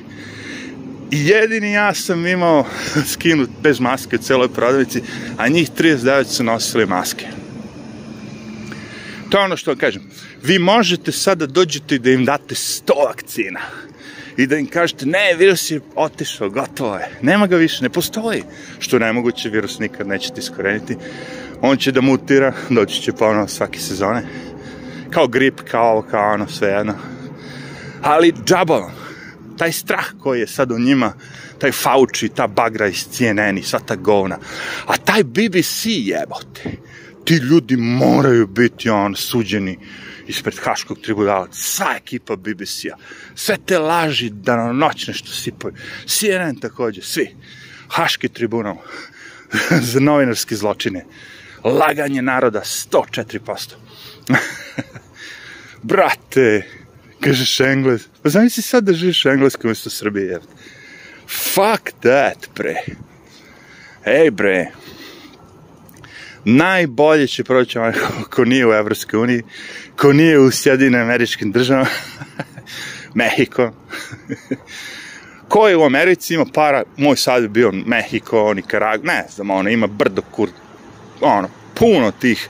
I 1.13 1.27
jedini 1.27 1.73
ja 1.73 1.95
sam 1.95 2.27
imao 2.27 2.65
skinut 3.13 3.51
bez 3.63 3.81
maske 3.81 4.17
u 4.17 4.19
celoj 4.19 4.49
prodavici, 4.49 5.03
a 5.37 5.49
njih 5.49 5.71
39 5.79 6.25
su 6.25 6.45
nosili 6.45 6.87
maske. 6.87 7.27
To 9.31 9.39
je 9.39 9.45
ono 9.45 9.57
što 9.57 9.71
vam 9.71 9.79
kažem. 9.79 10.03
Vi 10.43 10.59
možete 10.59 11.13
sada 11.13 11.47
dođete 11.47 11.95
i 11.95 11.99
da 11.99 12.11
im 12.11 12.25
date 12.25 12.55
100 12.55 12.93
vakcina 13.07 13.61
i 14.37 14.47
da 14.47 14.57
im 14.57 14.67
kažete 14.67 15.07
ne, 15.07 15.35
virus 15.39 15.71
je 15.71 15.81
otišao, 15.95 16.51
gotovo 16.51 16.97
je, 16.97 17.09
nema 17.23 17.47
ga 17.47 17.57
više, 17.57 17.83
ne 17.83 17.91
postoji. 17.91 18.43
Što 18.79 18.99
nemoguće, 18.99 19.49
virus 19.49 19.79
nikad 19.79 20.07
nećete 20.07 20.41
iskoreniti. 20.41 20.97
On 21.61 21.77
će 21.77 21.93
da 21.93 22.01
mutira, 22.01 22.53
doći 22.71 23.03
će 23.03 23.13
ponovno 23.13 23.49
svake 23.49 23.79
sezone. 23.79 24.23
Kao 25.11 25.27
grip, 25.27 25.61
kao 25.71 25.91
ovo, 25.91 26.03
kao 26.03 26.35
ono, 26.35 26.49
sve 26.49 26.69
jedno. 26.69 26.95
Ali 28.03 28.33
džaba 28.45 28.79
vam. 28.79 29.02
Taj 29.59 29.73
strah 29.73 30.07
koji 30.19 30.41
je 30.41 30.47
sad 30.47 30.73
u 30.73 30.79
njima, 30.79 31.13
taj 31.59 31.73
Fauci, 31.73 32.29
ta 32.29 32.47
bagra 32.47 32.87
iz 32.87 33.07
CNN 33.11 33.59
i 33.59 33.63
sva 33.63 33.79
ta 33.79 33.97
govna. 33.97 34.39
A 34.87 34.97
taj 34.97 35.25
BBC 35.25 35.87
jebote. 35.87 36.71
Ti 37.25 37.35
ljudi 37.35 37.77
moraju 37.77 38.47
biti 38.47 38.91
on 38.91 39.15
suđeni 39.15 39.79
ispred 40.27 40.59
Haškog 40.65 40.99
tribunala, 40.99 41.49
sva 41.53 41.95
ekipa 41.97 42.37
BBC-a, 42.37 42.97
sve 43.35 43.57
te 43.67 43.79
laži 43.79 44.31
danonoćne 44.31 45.15
što 45.15 45.31
sipaju, 45.31 45.75
CNN 46.07 46.57
takođe, 46.61 47.03
svi, 47.03 47.35
Haški 47.89 48.29
tribunal 48.29 48.77
za 49.93 50.01
novinarske 50.01 50.57
zločine, 50.57 51.05
laganje 51.65 52.23
naroda 52.23 52.61
104%. 52.61 53.75
Brate, 55.83 56.69
kažeš 57.25 57.61
engles, 57.61 58.03
pa 58.23 58.29
zamisli 58.29 58.63
sad 58.63 58.85
da 58.85 58.93
živiš 58.93 59.25
engleskom 59.27 59.69
umjesto 59.69 59.91
Srbije, 59.91 60.41
Fuck 61.29 61.93
that, 62.01 62.49
bre. 62.57 62.75
Ej, 64.05 64.31
bre, 64.31 64.67
najbolje 66.45 67.27
će 67.27 67.45
proći 67.45 67.79
onaj 67.79 67.93
ko 68.31 68.45
nije 68.45 68.67
u 68.67 68.73
Evropskoj 68.73 69.21
uniji, 69.21 69.43
ko 69.97 70.13
nije 70.13 70.39
u 70.39 70.51
Sjedine 70.51 71.01
američkim 71.01 71.53
državama, 71.53 71.87
Mehiko. 73.15 73.73
ko 75.49 75.69
je 75.69 75.77
u 75.77 75.85
Americi 75.85 76.35
ima 76.35 76.45
para, 76.55 76.83
moj 76.97 77.17
sad 77.17 77.43
je 77.43 77.49
bio 77.49 77.73
Mehiko, 77.73 78.55
Nikarag, 78.55 79.05
ne 79.05 79.27
znam, 79.35 79.51
ono, 79.51 79.71
ima 79.71 79.87
brdo 79.87 80.23
kur, 80.23 80.49
ono, 81.21 81.49
puno 81.75 82.11
tih, 82.11 82.49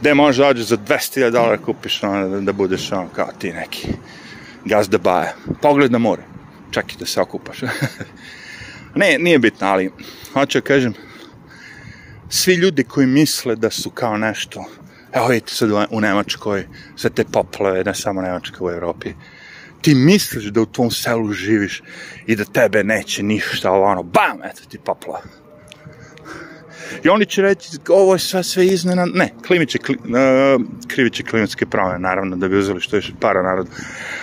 gde 0.00 0.14
može 0.14 0.42
dođe 0.42 0.62
za 0.62 0.76
200.000 0.76 1.30
dolara 1.30 1.56
kupiš, 1.58 2.02
ono, 2.02 2.28
da, 2.28 2.40
da 2.40 2.52
budeš, 2.52 2.92
ono, 2.92 3.08
kao 3.08 3.28
ti 3.38 3.52
neki 3.52 3.88
gazda 4.64 4.98
baja. 4.98 5.34
Pogled 5.62 5.92
na 5.92 5.98
more, 5.98 6.22
i 6.72 6.96
da 6.98 7.06
se 7.06 7.20
okupaš. 7.20 7.60
ne, 9.00 9.18
nije 9.18 9.38
bitno, 9.38 9.66
ali, 9.66 9.90
hoću 10.32 10.58
da 10.58 10.64
kažem, 10.66 10.94
svi 12.28 12.54
ljudi 12.54 12.84
koji 12.84 13.06
misle 13.06 13.56
da 13.56 13.70
su 13.70 13.90
kao 13.90 14.16
nešto, 14.16 14.64
evo 15.12 15.26
vidite 15.26 15.54
sad 15.54 15.70
u 15.90 16.00
Nemačkoj, 16.00 16.66
sve 16.96 17.10
te 17.10 17.24
poplave, 17.24 17.84
ne 17.84 17.94
samo 17.94 18.22
Nemačka 18.22 18.64
u 18.64 18.70
Evropi, 18.70 19.14
ti 19.82 19.94
misliš 19.94 20.44
da 20.44 20.60
u 20.60 20.66
tvom 20.66 20.90
selu 20.90 21.32
živiš 21.32 21.82
i 22.26 22.36
da 22.36 22.44
tebe 22.44 22.84
neće 22.84 23.22
ništa, 23.22 23.72
ono, 23.72 24.02
bam, 24.02 24.42
eto 24.44 24.62
ti 24.68 24.78
poplava. 24.78 25.20
I 27.04 27.08
oni 27.08 27.26
će 27.26 27.42
reći, 27.42 27.68
ovo 27.88 28.14
je 28.14 28.18
sve, 28.18 28.42
sve 28.42 28.66
iznena, 28.66 29.06
ne, 29.14 29.32
klimiće, 29.46 29.78
kli, 29.78 29.96
uh, 29.96 30.62
kriviće 30.86 31.22
klimatske 31.22 31.66
promene, 31.66 31.98
naravno, 31.98 32.36
da 32.36 32.48
bi 32.48 32.58
uzeli 32.58 32.80
što 32.80 32.96
još 32.96 33.12
para 33.20 33.42
narodu. 33.42 33.70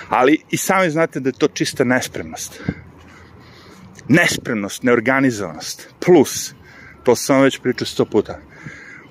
Ali 0.09 0.41
i 0.51 0.57
sami 0.57 0.89
znate 0.89 1.19
da 1.19 1.29
je 1.29 1.33
to 1.33 1.47
čista 1.47 1.83
nespremnost. 1.83 2.61
Nespremnost, 4.07 4.83
neorganizovanost, 4.83 5.89
plus 6.05 6.53
to 7.03 7.15
sam 7.15 7.41
već 7.41 7.59
pričao 7.59 7.87
sto 7.87 8.05
puta. 8.05 8.39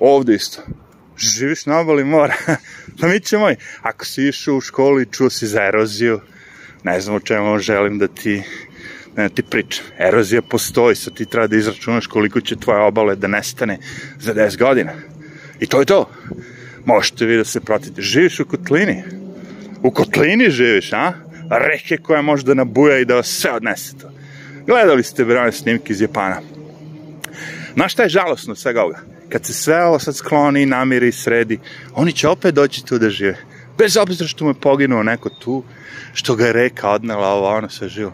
Ovde 0.00 0.34
isto. 0.34 0.62
Živiš 1.16 1.66
na 1.66 1.78
obali 1.78 2.04
mora. 2.04 2.34
pa 3.00 3.06
mi 3.06 3.20
će 3.20 3.38
moj, 3.38 3.56
ako 3.82 4.04
si 4.04 4.28
išao 4.28 4.56
u 4.56 4.60
školu 4.60 5.00
i 5.00 5.06
čuo 5.06 5.30
si 5.30 5.46
za 5.46 5.62
eroziju, 5.62 6.20
ne 6.84 7.00
znam 7.00 7.16
o 7.16 7.20
čemu 7.20 7.58
želim 7.58 7.98
da 7.98 8.08
ti 8.08 8.42
ne, 9.16 9.28
ti 9.28 9.42
pričam. 9.42 9.84
Erozija 9.98 10.42
postoji, 10.42 10.96
sad 10.96 11.14
ti 11.14 11.26
treba 11.26 11.46
da 11.46 11.56
izračunaš 11.56 12.06
koliko 12.06 12.40
će 12.40 12.56
tvoje 12.56 12.80
obale 12.80 13.16
da 13.16 13.28
nestane 13.28 13.78
za 14.18 14.34
10 14.34 14.58
godina. 14.58 14.92
I 15.60 15.66
to 15.66 15.80
je 15.80 15.86
to. 15.86 16.10
Možete 16.84 17.26
vi 17.26 17.36
da 17.36 17.44
se 17.44 17.60
pratite. 17.60 18.02
Živiš 18.02 18.40
u 18.40 18.44
kotlini. 18.44 19.02
U 19.82 19.90
kotlini 19.90 20.50
živiš, 20.50 20.92
a? 20.92 21.12
Reke 21.50 21.96
koja 21.96 22.22
može 22.22 22.44
da 22.44 22.54
nabuja 22.54 22.98
i 22.98 23.04
da 23.04 23.14
vas 23.14 23.26
sve 23.26 23.52
odnese 23.52 23.98
to. 23.98 24.10
Gledali 24.66 25.02
ste 25.02 25.24
brane 25.24 25.52
snimke 25.52 25.92
iz 25.92 26.00
Japana. 26.00 26.40
Znaš 27.74 27.92
šta 27.92 28.02
je 28.02 28.08
žalosno 28.08 28.54
svega 28.54 28.80
ovoga? 28.80 28.98
Kad 29.28 29.44
se 29.44 29.52
sve 29.52 29.84
ovo 29.84 29.98
sad 29.98 30.16
skloni, 30.16 30.66
namiri, 30.66 31.12
sredi, 31.12 31.58
oni 31.94 32.12
će 32.12 32.28
opet 32.28 32.54
doći 32.54 32.84
tu 32.84 32.98
da 32.98 33.10
žive. 33.10 33.36
Bez 33.78 33.96
obzira 33.96 34.28
što 34.28 34.44
mu 34.44 34.50
je 34.50 34.60
poginuo 34.60 35.02
neko 35.02 35.28
tu, 35.28 35.64
što 36.12 36.34
ga 36.34 36.46
je 36.46 36.52
reka 36.52 36.90
odnela 36.90 37.28
ovo, 37.28 37.48
ono 37.48 37.68
sve 37.68 37.88
živo. 37.88 38.12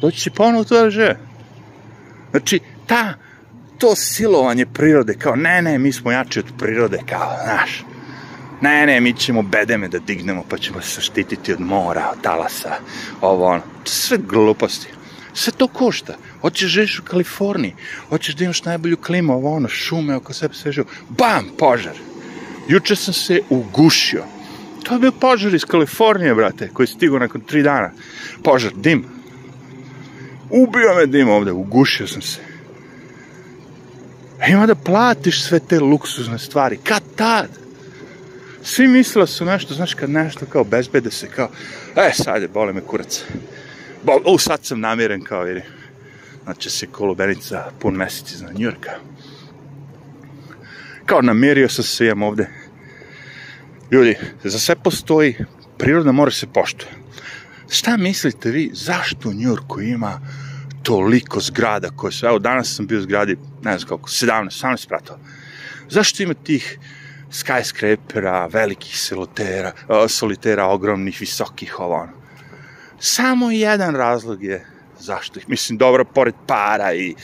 Doći 0.00 0.20
će 0.20 0.30
ponovo 0.30 0.64
tu 0.64 0.74
da 0.74 0.90
žive. 0.90 1.18
Znači, 2.30 2.60
ta, 2.86 3.14
to 3.78 3.96
silovanje 3.96 4.66
prirode, 4.66 5.14
kao, 5.14 5.36
ne, 5.36 5.62
ne, 5.62 5.78
mi 5.78 5.92
smo 5.92 6.12
jači 6.12 6.38
od 6.38 6.46
prirode, 6.58 6.98
kao, 7.08 7.36
znaš, 7.44 7.84
ne, 8.60 8.86
ne, 8.86 9.00
mi 9.00 9.12
ćemo 9.12 9.42
bedeme 9.42 9.88
da 9.88 9.98
dignemo, 9.98 10.44
pa 10.48 10.58
ćemo 10.58 10.80
se 10.80 11.00
štititi 11.00 11.52
od 11.52 11.60
mora, 11.60 12.10
od 12.12 12.22
talasa, 12.22 12.74
ovo, 13.20 13.46
ono, 13.46 13.62
sve 13.84 14.18
gluposti. 14.18 14.88
Sve 15.34 15.52
to 15.52 15.68
košta. 15.68 16.16
Hoćeš 16.40 16.62
da 16.62 16.68
živiš 16.68 16.98
u 16.98 17.02
Kaliforniji, 17.02 17.74
hoćeš 18.08 18.34
da 18.34 18.44
imaš 18.44 18.64
najbolju 18.64 18.96
klimu, 18.96 19.32
ovo 19.32 19.56
ono, 19.56 19.68
šume 19.68 20.16
oko 20.16 20.32
sebe, 20.32 20.54
sve 20.54 20.72
živo. 20.72 20.86
Bam, 21.08 21.50
požar. 21.58 21.94
Juče 22.68 22.96
sam 22.96 23.14
se 23.14 23.40
ugušio. 23.50 24.24
To 24.82 24.94
je 24.94 25.00
bio 25.00 25.12
požar 25.12 25.54
iz 25.54 25.64
Kalifornije, 25.64 26.34
brate, 26.34 26.68
koji 26.72 26.84
je 26.84 26.88
stigao 26.88 27.18
nakon 27.18 27.40
tri 27.40 27.62
dana. 27.62 27.90
Požar, 28.42 28.72
dim. 28.74 29.17
Ubio 30.50 30.94
me 30.96 31.06
dim 31.06 31.28
ovde, 31.28 31.52
ugušio 31.52 32.06
sam 32.06 32.22
se. 32.22 32.40
A 34.40 34.46
ima 34.46 34.66
da 34.66 34.74
platiš 34.74 35.42
sve 35.42 35.60
te 35.60 35.80
luksuzne 35.80 36.38
stvari. 36.38 36.78
Kad 36.84 37.02
tad? 37.16 37.48
Svi 38.62 38.88
mislila 38.88 39.26
su 39.26 39.44
nešto, 39.44 39.74
znaš, 39.74 39.94
kad 39.94 40.10
nešto 40.10 40.46
kao 40.46 40.64
bezbede 40.64 41.10
se, 41.10 41.28
kao, 41.28 41.48
e, 41.96 42.10
sad 42.14 42.42
je, 42.42 42.48
bole 42.48 42.72
me 42.72 42.80
kurac. 42.80 43.24
Bo, 44.02 44.12
u, 44.26 44.38
sad 44.38 44.64
sam 44.64 44.80
namiren, 44.80 45.24
kao, 45.24 45.42
vidi 45.42 45.62
znači 46.48 46.70
se 46.70 46.86
kolubenica 46.86 47.70
pun 47.78 47.94
mesec 47.94 48.32
iz 48.32 48.42
Njurka. 48.54 48.90
Kao 51.06 51.22
namirio 51.22 51.68
sam 51.68 51.84
se, 51.84 52.06
imam 52.06 52.22
ovde. 52.22 52.48
Ljudi, 53.90 54.16
za 54.44 54.58
sve 54.58 54.76
postoji, 54.76 55.36
priroda 55.78 56.12
mora 56.12 56.30
se 56.30 56.46
poštuje. 56.46 56.92
Šta 57.68 57.96
mislite 57.96 58.50
vi, 58.50 58.70
zašto 58.74 59.28
u 59.28 59.32
Njurku 59.32 59.80
ima 59.80 60.20
toliko 60.82 61.40
zgrada 61.40 61.90
koje 61.90 62.12
su, 62.12 62.26
evo 62.26 62.38
danas 62.38 62.76
sam 62.76 62.86
bio 62.86 62.98
u 62.98 63.02
zgradi, 63.02 63.36
ne 63.62 63.78
znam 63.78 63.88
koliko, 63.88 64.08
17, 64.08 64.64
18 64.64 64.76
spratova. 64.76 65.18
Zašto 65.90 66.22
ima 66.22 66.34
tih 66.34 66.78
skyscrapera, 67.30 68.52
velikih 68.52 69.00
solitera, 69.00 69.72
solitera, 70.08 70.66
ogromnih, 70.66 71.20
visokih, 71.20 71.80
ovo 71.80 71.94
ono. 71.94 72.12
Samo 73.00 73.50
jedan 73.50 73.94
razlog 73.94 74.42
je 74.42 74.66
zašto 75.00 75.38
ih, 75.38 75.48
mislim, 75.48 75.78
dobro, 75.78 76.04
pored 76.04 76.34
para 76.46 76.94
i 76.94 77.14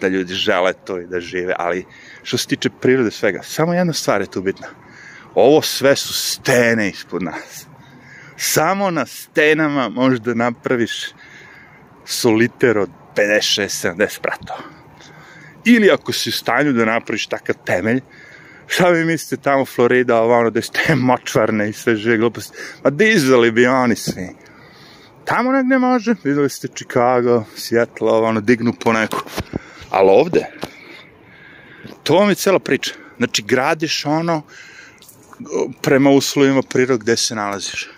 da 0.00 0.08
ljudi 0.08 0.34
žele 0.34 0.72
to 0.72 0.98
i 1.00 1.06
da 1.06 1.20
žive, 1.20 1.54
ali 1.58 1.84
što 2.22 2.38
se 2.38 2.46
tiče 2.46 2.70
prirode 2.80 3.10
svega, 3.10 3.42
samo 3.42 3.74
jedna 3.74 3.92
stvar 3.92 4.20
je 4.20 4.30
tu 4.30 4.42
bitna. 4.42 4.66
Ovo 5.34 5.62
sve 5.62 5.96
su 5.96 6.14
stene 6.14 6.88
ispod 6.88 7.22
nas. 7.22 7.66
Samo 8.36 8.90
na 8.90 9.06
stenama 9.06 9.88
možeš 9.88 10.18
da 10.18 10.34
napraviš 10.34 11.12
soliter 12.04 12.78
od 12.78 12.90
56-70 13.16 14.20
pratova. 14.20 14.60
Ili 15.64 15.90
ako 15.90 16.12
si 16.12 16.28
u 16.28 16.32
stanju 16.32 16.72
da 16.72 16.84
napraviš 16.84 17.26
takav 17.26 17.56
temelj, 17.64 18.00
šta 18.66 18.88
vi 18.88 19.04
mislite 19.04 19.42
tamo 19.42 19.64
Florida, 19.64 20.20
ovo 20.20 20.38
ono, 20.38 20.50
da 20.50 20.62
ste 20.62 20.94
močvarne 20.94 21.68
i 21.68 21.72
sve 21.72 21.96
žive 21.96 22.16
gluposti, 22.16 22.58
ma 22.84 22.90
dizali 22.90 23.50
bi 23.50 23.66
oni 23.66 23.96
svi 23.96 24.28
tamo 25.24 25.52
negde 25.52 25.78
može, 25.78 26.14
videli 26.24 26.50
ste 26.50 26.68
Chicago, 26.68 27.44
Seattle, 27.56 28.10
ono, 28.10 28.40
dignu 28.40 28.72
po 28.80 28.92
neku. 28.92 29.22
Ali 29.90 30.10
ovde, 30.10 30.46
to 32.02 32.14
vam 32.14 32.28
je 32.28 32.34
cela 32.34 32.58
priča. 32.58 32.94
Znači, 33.16 33.42
gradiš 33.42 34.06
ono 34.06 34.42
prema 35.82 36.10
uslovima 36.10 36.62
prirod 36.62 37.00
gde 37.00 37.16
se 37.16 37.34
nalaziš. 37.34 37.88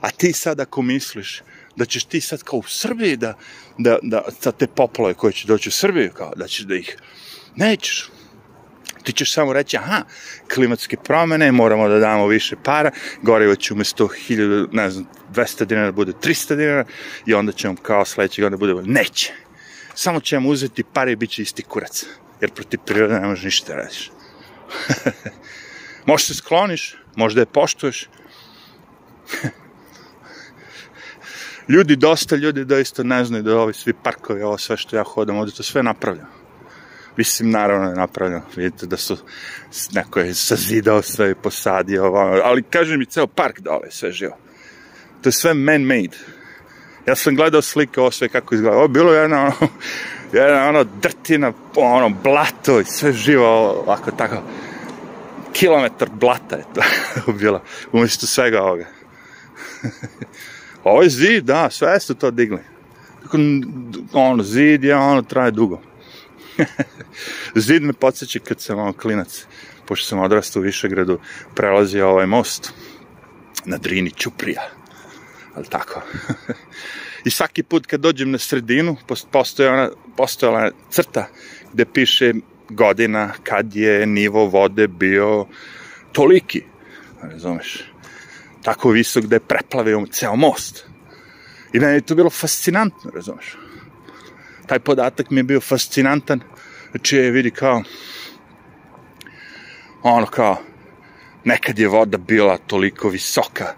A 0.00 0.10
ti 0.10 0.32
sad 0.32 0.60
ako 0.60 0.82
misliš 0.82 1.42
da 1.76 1.84
ćeš 1.84 2.04
ti 2.04 2.20
sad 2.20 2.42
kao 2.42 2.58
u 2.58 2.62
Srbiji 2.62 3.16
da, 3.16 3.34
da, 3.78 3.98
da 4.02 4.22
sa 4.40 4.52
te 4.52 4.66
poplove 4.66 5.14
koje 5.14 5.32
će 5.32 5.46
doći 5.46 5.68
u 5.68 5.72
Srbiju, 5.72 6.10
kao 6.14 6.32
da 6.36 6.46
ćeš 6.46 6.64
da 6.64 6.74
ih, 6.74 6.96
nećeš. 7.56 8.10
Ti 9.02 9.12
ćeš 9.12 9.32
samo 9.32 9.52
reći, 9.52 9.76
aha, 9.76 10.02
klimatske 10.54 10.96
promene, 10.96 11.52
moramo 11.52 11.88
da 11.88 11.98
damo 11.98 12.26
više 12.26 12.56
para, 12.64 12.90
gorivo 13.22 13.54
će 13.54 13.74
umesto 13.74 14.08
1000, 14.28 14.68
ne 14.72 14.90
znam, 14.90 15.06
200 15.34 15.64
dinara 15.64 15.92
bude 15.92 16.12
300 16.12 16.56
dinara 16.56 16.84
i 17.26 17.34
onda 17.34 17.52
ćemo 17.52 17.76
kao 17.82 18.04
sledećeg 18.04 18.44
onda 18.44 18.56
bude, 18.56 18.74
neće. 18.74 19.32
Samo 19.94 20.20
ćemo 20.20 20.48
uzeti 20.48 20.84
pare 20.84 21.12
i 21.12 21.16
bit 21.16 21.30
će 21.30 21.42
isti 21.42 21.62
kurac, 21.62 22.04
jer 22.40 22.50
protiv 22.50 22.80
prirode 22.86 23.20
ne 23.20 23.26
može 23.26 23.44
ništa 23.44 23.72
da 23.72 23.78
radiš. 23.78 24.10
Možeš 26.06 26.26
se 26.26 26.34
skloniš, 26.34 26.96
možda 27.16 27.40
je 27.40 27.46
poštuješ. 27.46 28.08
ljudi, 31.68 31.96
dosta 31.96 32.36
ljudi 32.36 32.64
doista 32.64 33.02
ne 33.02 33.24
znaju 33.24 33.42
da 33.42 33.58
ovi 33.58 33.72
svi 33.72 33.92
parkovi, 33.92 34.42
ovo 34.42 34.58
sve 34.58 34.76
što 34.76 34.96
ja 34.96 35.04
hodam, 35.04 35.36
ovde 35.36 35.52
to 35.52 35.62
sve 35.62 35.82
napravljeno. 35.82 36.28
Mislim, 37.16 37.50
naravno 37.50 37.88
je 37.88 37.96
napravljeno. 37.96 38.42
Vidite 38.56 38.86
da 38.86 38.96
su 38.96 39.16
neko 39.92 40.20
je 40.20 40.34
sazidao 40.34 41.02
sve 41.02 41.30
i 41.30 41.34
posadio, 41.34 42.04
ovo, 42.04 42.18
ali 42.44 42.62
kaže 42.62 42.96
mi 42.96 43.06
ceo 43.06 43.26
park 43.26 43.60
dole, 43.60 43.90
sve 43.90 44.12
živo. 44.12 44.36
To 45.22 45.28
je 45.28 45.32
sve 45.32 45.54
man-made. 45.54 46.16
Ja 47.06 47.14
sam 47.14 47.36
gledao 47.36 47.62
slike 47.62 48.00
ovo 48.00 48.10
sve 48.10 48.28
kako 48.28 48.54
izgleda. 48.54 48.76
Ovo 48.76 48.88
bilo 48.88 49.12
jedna 49.12 49.42
ono, 49.42 49.52
jedna 50.32 50.68
ono 50.68 50.84
drtina, 50.84 51.52
ono 51.76 52.08
blato 52.08 52.80
i 52.80 52.84
sve 52.84 53.12
živo 53.12 53.46
ovako 53.70 54.10
tako. 54.10 54.42
Kilometar 55.52 56.08
blata 56.12 56.56
je 56.56 56.64
to 56.74 57.32
bilo, 57.40 57.62
umjesto 57.92 58.26
svega 58.26 58.62
ovoga. 58.62 58.86
Ovo 60.86 61.02
je 61.02 61.10
zid, 61.10 61.44
da, 61.44 61.70
sve 61.70 62.00
su 62.00 62.14
to 62.14 62.30
digli. 62.30 62.58
Kako, 63.22 63.38
ono, 64.12 64.42
zid 64.42 64.84
je, 64.84 64.96
ono, 64.96 65.22
traje 65.22 65.50
dugo. 65.50 65.80
zid 67.66 67.82
me 67.82 67.92
podsjeća 67.92 68.38
kad 68.38 68.60
sam 68.60 68.78
ono 68.78 68.92
klinac, 68.92 69.46
pošto 69.86 70.06
sam 70.06 70.18
odrastao 70.18 70.60
u 70.60 70.62
Višegradu, 70.62 71.18
prelazio 71.54 72.08
ovaj 72.08 72.26
most 72.26 72.72
na 73.64 73.76
Drini 73.76 74.10
Ćuprija. 74.10 74.62
Ali 75.54 75.66
tako. 75.66 76.02
I 77.26 77.30
svaki 77.30 77.62
put 77.62 77.86
kad 77.86 78.00
dođem 78.00 78.30
na 78.30 78.38
sredinu, 78.38 78.96
postoje 79.30 79.70
ona, 79.70 79.90
postojala 80.16 80.58
ona 80.58 80.70
crta 80.90 81.26
gde 81.72 81.84
piše 81.84 82.32
godina 82.68 83.32
kad 83.42 83.76
je 83.76 84.06
nivo 84.06 84.44
vode 84.46 84.88
bio 84.88 85.46
toliki. 86.12 86.62
Razumeš? 87.22 87.95
Tako 88.66 88.90
visok 88.90 89.24
da 89.30 89.36
je 89.36 89.40
preplavio 89.40 90.06
ceo 90.10 90.36
most. 90.36 90.86
I 91.72 91.78
meni 91.80 91.94
je 91.94 92.00
to 92.00 92.14
bilo 92.14 92.30
fascinantno, 92.30 93.10
razumeš? 93.14 93.56
Taj 94.66 94.78
podatak 94.78 95.30
mi 95.30 95.38
je 95.38 95.42
bio 95.42 95.60
fascinantan, 95.60 96.40
znači 96.90 97.16
je 97.16 97.30
vidi 97.30 97.50
kao, 97.50 97.82
ono 100.02 100.26
kao, 100.26 100.56
nekad 101.44 101.78
je 101.78 101.88
voda 101.88 102.18
bila 102.18 102.58
toliko 102.58 103.08
visoka. 103.08 103.74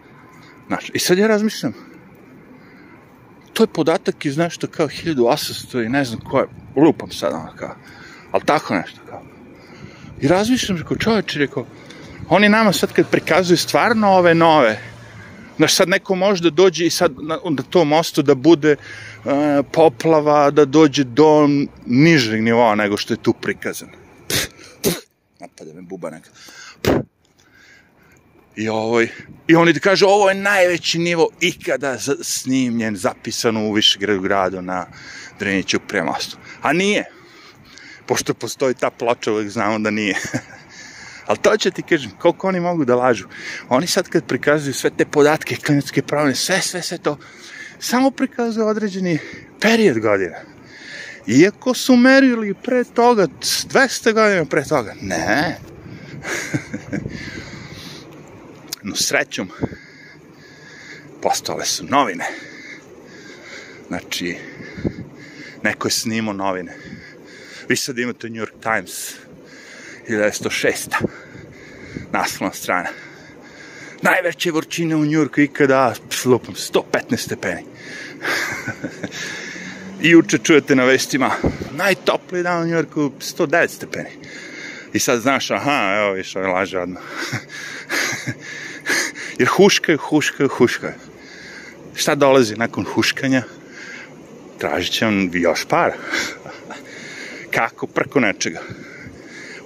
Znaš, 0.67 0.91
i 0.95 0.99
sad 0.99 1.19
ja 1.19 1.27
razmišljam, 1.27 1.75
to 3.53 3.63
je 3.63 3.67
podatak 3.67 4.25
iz 4.25 4.37
nešto 4.37 4.67
kao 4.67 4.89
1800 4.89 5.85
i 5.87 5.89
ne 5.89 6.05
znam 6.05 6.21
koje, 6.21 6.47
lupam 6.77 7.11
sad 7.11 7.35
ono 7.35 7.53
kao, 7.57 7.77
ali 8.33 8.45
tako 8.45 8.75
nešto 8.75 9.01
kao. 9.11 9.23
I 10.21 10.29
razmišljam, 10.29 10.79
rekao, 10.79 10.97
čoveče, 10.97 11.39
rekao, 11.39 11.67
oni 12.29 12.49
nama 12.49 12.73
sad 12.73 12.93
kad 12.93 13.11
prikazuju 13.11 13.57
stvarno 13.57 14.09
ove 14.09 14.35
nove, 14.35 14.81
znaš, 15.57 15.75
sad 15.75 15.89
neko 15.89 16.15
može 16.15 16.43
da 16.43 16.51
dođe 16.51 16.87
i 16.87 16.91
sad 16.91 17.13
na, 17.23 17.39
na 17.51 17.63
tom 17.63 17.89
mostu 17.89 18.23
da 18.23 18.35
bude 18.35 18.77
uh, 18.77 19.33
poplava, 19.73 20.51
da 20.51 20.65
dođe 20.65 21.05
do 21.05 21.49
nižeg 21.87 22.43
nivoa 22.43 22.75
nego 22.75 22.97
što 22.97 23.15
je 23.15 23.23
tu 23.23 23.33
prikazano. 23.33 23.93
Napada 25.41 25.75
me 25.75 25.83
buba 25.83 26.11
neka. 26.11 26.31
I, 28.57 28.69
ovoj, 28.69 29.09
I 29.49 29.57
oni 29.57 29.73
da 29.73 29.81
kaže, 29.81 30.07
ovo 30.07 30.29
je 30.29 30.35
najveći 30.35 30.99
nivo 30.99 31.29
ikada 31.41 31.99
snimljen, 32.23 32.97
zapisan 32.97 33.57
u 33.57 33.73
Višegradu 33.73 34.21
gradu 34.21 34.63
na 34.63 34.87
Dreniću 35.39 35.81
premostu. 35.89 36.37
A 36.63 36.73
nije. 36.73 37.05
Pošto 38.07 38.35
postoji 38.35 38.75
ta 38.75 38.91
ploča, 38.91 39.33
uvek 39.33 39.49
znamo 39.49 39.79
da 39.79 39.91
nije. 39.91 40.15
Ali 41.29 41.39
to 41.39 41.57
će 41.57 41.71
ti 41.71 41.83
kažem, 41.83 42.11
koliko 42.19 42.49
oni 42.49 42.61
mogu 42.61 42.85
da 42.85 42.97
lažu. 42.97 43.29
Oni 43.69 43.87
sad 43.87 44.09
kad 44.09 44.25
prikazuju 44.25 44.75
sve 44.75 44.91
te 44.91 45.05
podatke, 45.05 45.57
klimatske 45.57 46.03
pravne, 46.03 46.35
sve, 46.35 46.61
sve, 46.61 46.83
sve 46.83 46.99
to, 46.99 47.19
samo 47.79 48.11
prikazuju 48.11 48.67
određeni 48.67 49.19
period 49.61 49.99
godina. 49.99 50.37
Iako 51.27 51.75
su 51.75 51.97
merili 51.97 52.55
pre 52.55 52.85
toga, 52.85 53.27
200 53.27 54.13
godina 54.13 54.45
pre 54.45 54.65
toga. 54.65 54.95
Ne. 55.01 55.59
no 58.89 58.97
srećom, 58.97 59.51
postale 61.23 61.65
su 61.65 61.85
novine. 61.85 62.25
Znači, 63.89 64.37
neko 65.63 65.89
je 65.89 65.93
snimao 65.93 66.35
novine. 66.35 66.77
Vi 67.69 67.77
sad 67.77 67.99
imate 67.99 68.31
New 68.31 68.45
York 68.45 68.63
Times, 68.63 69.15
1906. 70.09 70.89
Naslovna 72.13 72.55
strana. 72.55 72.89
Najveće 74.03 74.51
vrčine 74.53 74.97
u 74.97 75.05
Njurku 75.05 75.41
ikada, 75.41 75.95
lupam, 76.25 76.55
115 76.55 77.17
stepeni. 77.17 77.65
I 80.03 80.17
uče 80.17 80.39
čujete 80.39 80.77
na 80.77 80.85
vestima, 80.85 81.31
najtopliji 81.73 82.43
dan 82.43 82.63
u 82.63 82.67
Njurku, 82.67 83.11
109 83.21 83.69
stepeni. 83.69 84.11
I 84.93 84.99
sad 84.99 85.21
znaš, 85.21 85.51
aha, 85.51 85.95
evo 85.99 86.13
viš, 86.13 86.37
ovo 86.37 86.47
laže 86.47 86.79
odmah. 86.79 87.03
Jer 89.39 89.49
huškaju, 89.49 89.99
huškaju, 89.99 90.49
huškaju. 90.49 90.93
Šta 91.95 92.15
dolazi 92.15 92.57
nakon 92.57 92.85
huškanja? 92.85 93.43
Tražit 94.59 94.93
će 94.93 95.07
on 95.07 95.31
još 95.33 95.65
para. 95.69 95.95
Kako 97.55 97.87
preko 97.87 98.21
nečega 98.21 98.61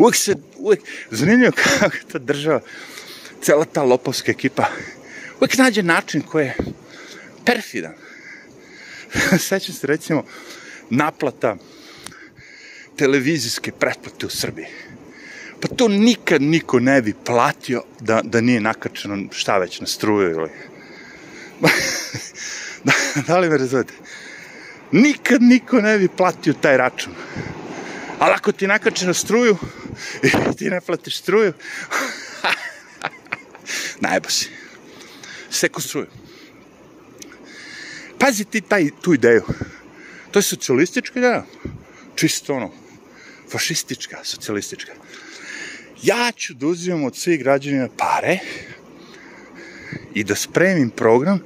uvek 0.03 0.17
se, 0.17 0.35
uvek, 0.59 0.81
zanimljivo 1.11 1.53
kako 1.81 1.97
ta 2.12 2.19
država, 2.19 2.61
cela 3.43 3.65
ta 3.65 3.83
lopovska 3.83 4.31
ekipa, 4.31 4.67
uvek 5.41 5.59
nađe 5.59 5.83
način 5.83 6.23
koji 6.23 6.45
je 6.45 6.57
perfidan. 7.47 7.95
Sećam 9.49 9.75
se, 9.75 9.87
recimo, 9.87 10.25
naplata 10.91 11.57
televizijske 12.97 13.73
pretplate 13.73 14.27
u 14.27 14.31
Srbiji. 14.31 14.67
Pa 15.61 15.69
to 15.69 15.88
nikad 15.88 16.43
niko 16.43 16.81
ne 16.81 17.03
bi 17.03 17.15
platio 17.27 17.83
da, 18.01 18.21
da 18.25 18.41
nije 18.41 18.61
nakačeno 18.61 19.29
šta 19.31 19.59
već 19.59 19.81
na 19.81 19.87
struju 19.87 20.31
ili... 20.31 20.51
da, 22.85 22.93
da 23.27 23.38
li 23.38 23.49
me 23.49 23.59
razumete? 23.59 23.95
Nikad 24.93 25.43
niko 25.43 25.81
ne 25.81 25.99
bi 25.99 26.09
platio 26.09 26.53
taj 26.53 26.77
račun. 26.77 27.12
Ali 28.19 28.33
ako 28.35 28.53
ti 28.53 28.67
nakače 28.67 29.07
na 29.07 29.15
struju 29.15 29.57
i 30.22 30.31
ti 30.59 30.70
ne 30.70 30.81
platiš 30.81 31.18
struju, 31.18 31.52
najbo 34.07 34.31
si. 34.31 34.48
Seko 35.50 35.81
struju. 35.81 36.07
Pazi 38.18 38.44
ti 38.44 38.61
taj, 38.61 38.90
tu 39.02 39.14
ideju. 39.14 39.42
To 40.31 40.38
je 40.38 40.42
socijalistička 40.42 41.18
ideja. 41.18 41.44
Čisto 42.14 42.55
ono, 42.55 42.70
fašistička, 43.50 44.24
socijalistička. 44.24 44.92
Ja 46.02 46.33
ću 46.37 46.55
da 46.55 46.66
uzimam 46.66 47.05
od 47.05 47.16
svih 47.16 47.40
građanina 47.40 47.88
pare 47.98 48.38
i 50.14 50.24
da 50.24 50.35
spremim 50.35 50.90
program 50.90 51.38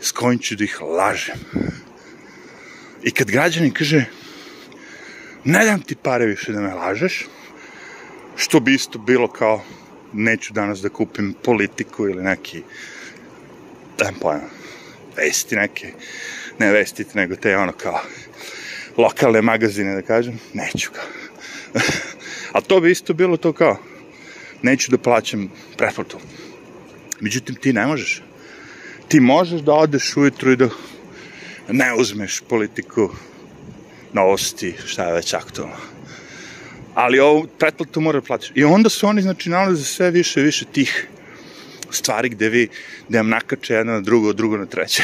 s 0.00 0.12
kojim 0.12 0.38
ću 0.38 0.56
da 0.56 0.64
ih 0.64 0.80
lažem. 0.80 1.38
I 3.02 3.10
kad 3.10 3.30
građanin 3.30 3.72
kaže, 3.72 4.04
ne 5.44 5.64
dam 5.64 5.82
ti 5.82 5.96
pare 6.02 6.26
više 6.26 6.52
da 6.52 6.60
me 6.60 6.74
lažeš, 6.74 7.26
što 8.38 8.60
bi 8.60 8.74
isto 8.74 8.98
bilo 8.98 9.28
kao, 9.28 9.62
neću 10.12 10.52
danas 10.52 10.80
da 10.80 10.88
kupim 10.88 11.34
politiku 11.44 12.08
ili 12.08 12.22
neki, 12.22 12.62
dajem 13.98 14.14
pojma, 14.14 14.48
vesti 15.16 15.56
neke, 15.56 15.92
ne 16.58 16.72
vestite, 16.72 17.10
nego 17.14 17.36
te 17.36 17.56
ono 17.56 17.72
kao, 17.72 18.00
lokalne 18.96 19.42
magazine, 19.42 19.94
da 19.94 20.02
kažem, 20.02 20.38
neću 20.54 20.90
kao. 20.92 21.04
A 22.54 22.60
to 22.60 22.80
bi 22.80 22.90
isto 22.90 23.14
bilo 23.14 23.36
to 23.36 23.52
kao, 23.52 23.76
neću 24.62 24.90
da 24.90 24.98
plaćam 24.98 25.50
pretplatu. 25.76 26.18
Međutim, 27.20 27.54
ti 27.54 27.72
ne 27.72 27.86
možeš. 27.86 28.22
Ti 29.08 29.20
možeš 29.20 29.60
da 29.60 29.72
odeš 29.72 30.16
ujutru 30.16 30.52
i 30.52 30.56
da 30.56 30.68
ne 31.68 31.94
uzmeš 31.94 32.42
politiku 32.48 33.10
novosti, 34.12 34.74
šta 34.86 35.04
je 35.04 35.12
već 35.12 35.34
aktualno. 35.34 35.97
Ali 36.98 37.20
ovu 37.20 37.46
pretplatu 37.58 38.00
mora 38.00 38.18
da 38.20 38.26
platiš. 38.26 38.50
I 38.54 38.64
onda 38.64 38.88
su 38.88 39.06
oni, 39.06 39.22
znači, 39.22 39.50
nalaze 39.50 39.84
sve 39.84 40.10
više 40.10 40.40
više 40.40 40.64
tih 40.64 41.06
stvari 41.90 42.28
gde 42.28 42.48
vi, 42.48 42.68
gde 43.08 43.18
vam 43.18 43.28
nakače 43.28 43.74
jedno 43.74 43.92
na 43.92 44.00
drugo, 44.00 44.32
drugo 44.32 44.56
na 44.56 44.66
treće. 44.66 45.02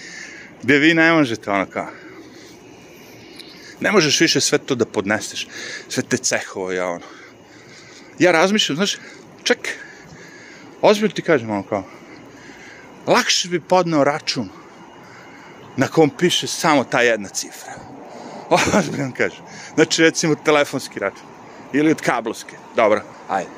gde 0.62 0.78
vi 0.78 0.94
ne 0.94 1.12
možete 1.12 1.50
ono 1.50 1.66
kao, 1.66 1.86
ne 3.80 3.92
možeš 3.92 4.20
više 4.20 4.40
sve 4.40 4.58
to 4.58 4.74
da 4.74 4.84
podneseš, 4.84 5.46
sve 5.88 6.02
te 6.02 6.16
cehovo, 6.16 6.72
ja 6.72 6.88
ono. 6.88 7.06
Ja 8.18 8.32
razmišljam, 8.32 8.76
znaš, 8.76 8.96
ček, 9.42 9.58
ozbiljno 10.80 11.14
ti 11.14 11.22
kažem 11.22 11.50
ono 11.50 11.62
kao, 11.62 11.84
lakše 13.06 13.48
bi 13.48 13.60
podneo 13.60 14.04
račun 14.04 14.48
na 15.76 15.88
kom 15.88 16.10
piše 16.10 16.46
samo 16.46 16.84
ta 16.84 17.00
jedna 17.00 17.28
cifra. 17.28 17.91
Ozbiljno 18.78 19.12
kažem. 19.16 19.44
Znači, 19.74 20.02
recimo, 20.02 20.34
telefonski 20.34 20.98
račun. 20.98 21.26
Ili 21.72 21.90
od 21.90 22.00
kablovske. 22.00 22.56
Dobro, 22.76 23.02
ajde. 23.28 23.50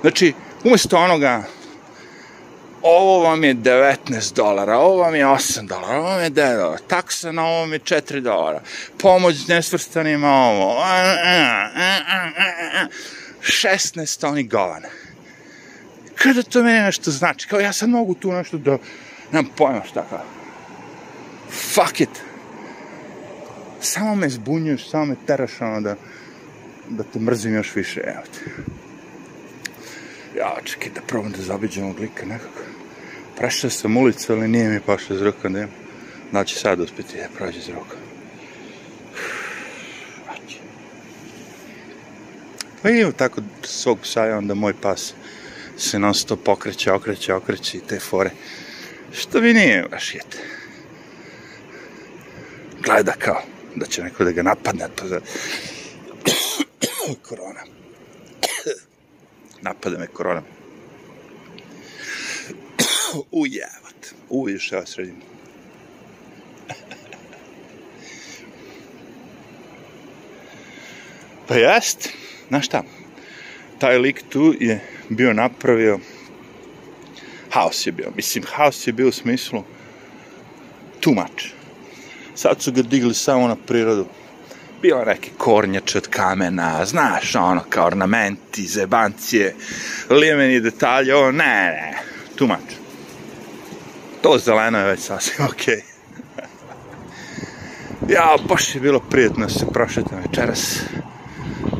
Znači, 0.00 0.34
umjesto 0.64 0.96
onoga, 0.96 1.42
ovo 2.82 3.22
vam 3.22 3.44
je 3.44 3.54
19 3.54 4.34
dolara, 4.34 4.78
ovo 4.78 4.96
vam 4.96 5.14
je 5.14 5.26
8 5.26 5.66
dolara, 5.66 5.98
ovo 5.98 6.08
vam 6.08 6.22
je 6.22 6.30
9 6.30 6.56
dolara, 6.56 6.78
taksa 6.88 7.32
na 7.32 7.46
ovom 7.46 7.72
je 7.72 7.78
4 7.78 8.20
dolara, 8.20 8.60
pomoć 8.98 9.46
nesvrstanima 9.48 10.28
ovo, 10.28 10.84
16 13.40 14.28
oni 14.28 14.42
govana. 14.42 14.88
Kada 16.14 16.42
to 16.42 16.62
meni 16.62 16.80
nešto 16.80 17.10
znači, 17.10 17.48
kao 17.48 17.60
ja 17.60 17.72
sad 17.72 17.88
mogu 17.88 18.14
tu 18.14 18.32
nešto 18.32 18.58
da, 18.58 18.78
nemam 19.32 19.50
pojma 19.56 19.82
šta 19.84 20.06
kao. 20.10 20.24
Fuck 21.50 22.00
it. 22.00 22.29
Samo 23.80 24.14
me 24.14 24.28
zbunjuješ, 24.28 24.90
samo 24.90 25.04
me 25.04 25.16
teraš 25.26 25.60
ono 25.60 25.80
da, 25.80 25.96
da 26.88 27.02
te 27.02 27.18
mrzim 27.18 27.54
još 27.54 27.74
više, 27.74 28.00
evo 28.04 28.22
te. 28.34 28.50
Ja, 30.38 30.56
čekaj 30.64 30.90
da 30.94 31.00
probam 31.00 31.32
da 31.32 31.42
zabiđem 31.42 31.84
ovog 31.84 31.98
lika 32.00 32.26
nekako. 32.26 32.62
Prešao 33.36 33.70
sam 33.70 33.96
ulicu, 33.96 34.32
ali 34.32 34.48
nije 34.48 34.68
mi 34.68 34.80
pašao 34.80 35.16
iz 35.16 35.22
ruka, 35.22 35.48
da 36.32 36.44
će 36.44 36.56
sad 36.56 36.80
uspjeti 36.80 37.16
da 37.16 37.28
prođe 37.36 37.58
iz 37.58 37.68
ruka. 37.68 37.96
Pa 42.82 42.90
imam 42.90 43.12
tako 43.12 43.40
svog 43.62 43.98
psa 44.00 44.28
i 44.28 44.32
onda 44.32 44.54
moj 44.54 44.74
pas 44.82 45.14
se 45.76 45.98
non 45.98 46.14
stop 46.14 46.40
pokreće, 46.44 46.92
okreće, 46.92 47.34
okreće 47.34 47.78
i 47.78 47.80
te 47.80 47.98
fore. 47.98 48.30
Što 49.12 49.40
mi 49.40 49.52
nije 49.52 49.88
baš 49.90 50.14
jete. 50.14 50.38
Gleda 52.82 53.12
kao 53.12 53.42
da 53.76 53.86
će 53.86 54.02
neko 54.02 54.24
da 54.24 54.32
ga 54.32 54.42
napadne, 54.42 54.88
to 54.94 55.08
za... 55.08 55.20
korona. 57.22 57.60
Napada 59.62 59.98
me 59.98 60.06
korona. 60.06 60.42
Ujevat. 63.30 64.14
Uviš, 64.28 64.72
ja 64.72 64.86
sredim. 64.86 65.16
pa 71.48 71.56
jest, 71.56 72.08
znaš 72.48 72.66
šta, 72.66 72.82
taj 73.78 73.98
lik 73.98 74.22
tu 74.28 74.54
je 74.60 74.80
bio 75.08 75.32
napravio 75.32 75.98
haos 77.50 77.86
je 77.86 77.92
bio. 77.92 78.12
Mislim, 78.16 78.44
haos 78.46 78.86
je 78.86 78.92
bio 78.92 79.08
u 79.08 79.12
smislu 79.12 79.64
too 81.00 81.14
much. 81.14 81.59
Sad 82.34 82.62
su 82.62 82.72
ga 82.72 82.82
digli 82.82 83.14
samo 83.14 83.48
na 83.48 83.56
prirodu. 83.56 84.06
Bilo 84.82 85.04
neke 85.04 85.30
kornjače 85.38 85.98
od 85.98 86.08
kamena, 86.08 86.84
znaš, 86.84 87.34
ono, 87.34 87.60
kao 87.68 87.86
ornamenti, 87.86 88.66
zebancije, 88.66 89.54
lijemeni 90.10 90.60
detalje, 90.60 91.14
ovo, 91.14 91.32
ne, 91.32 91.44
ne, 91.44 91.98
much. 92.40 92.80
To 94.22 94.38
zeleno 94.38 94.78
je 94.78 94.84
već 94.84 95.00
sasvim 95.00 95.46
okej. 95.46 95.74
Okay. 95.74 95.82
ja, 98.14 98.36
baš 98.48 98.74
je 98.74 98.80
bilo 98.80 99.00
prijetno 99.00 99.48
se 99.48 99.66
prošetam 99.72 100.18
večeras. 100.28 100.80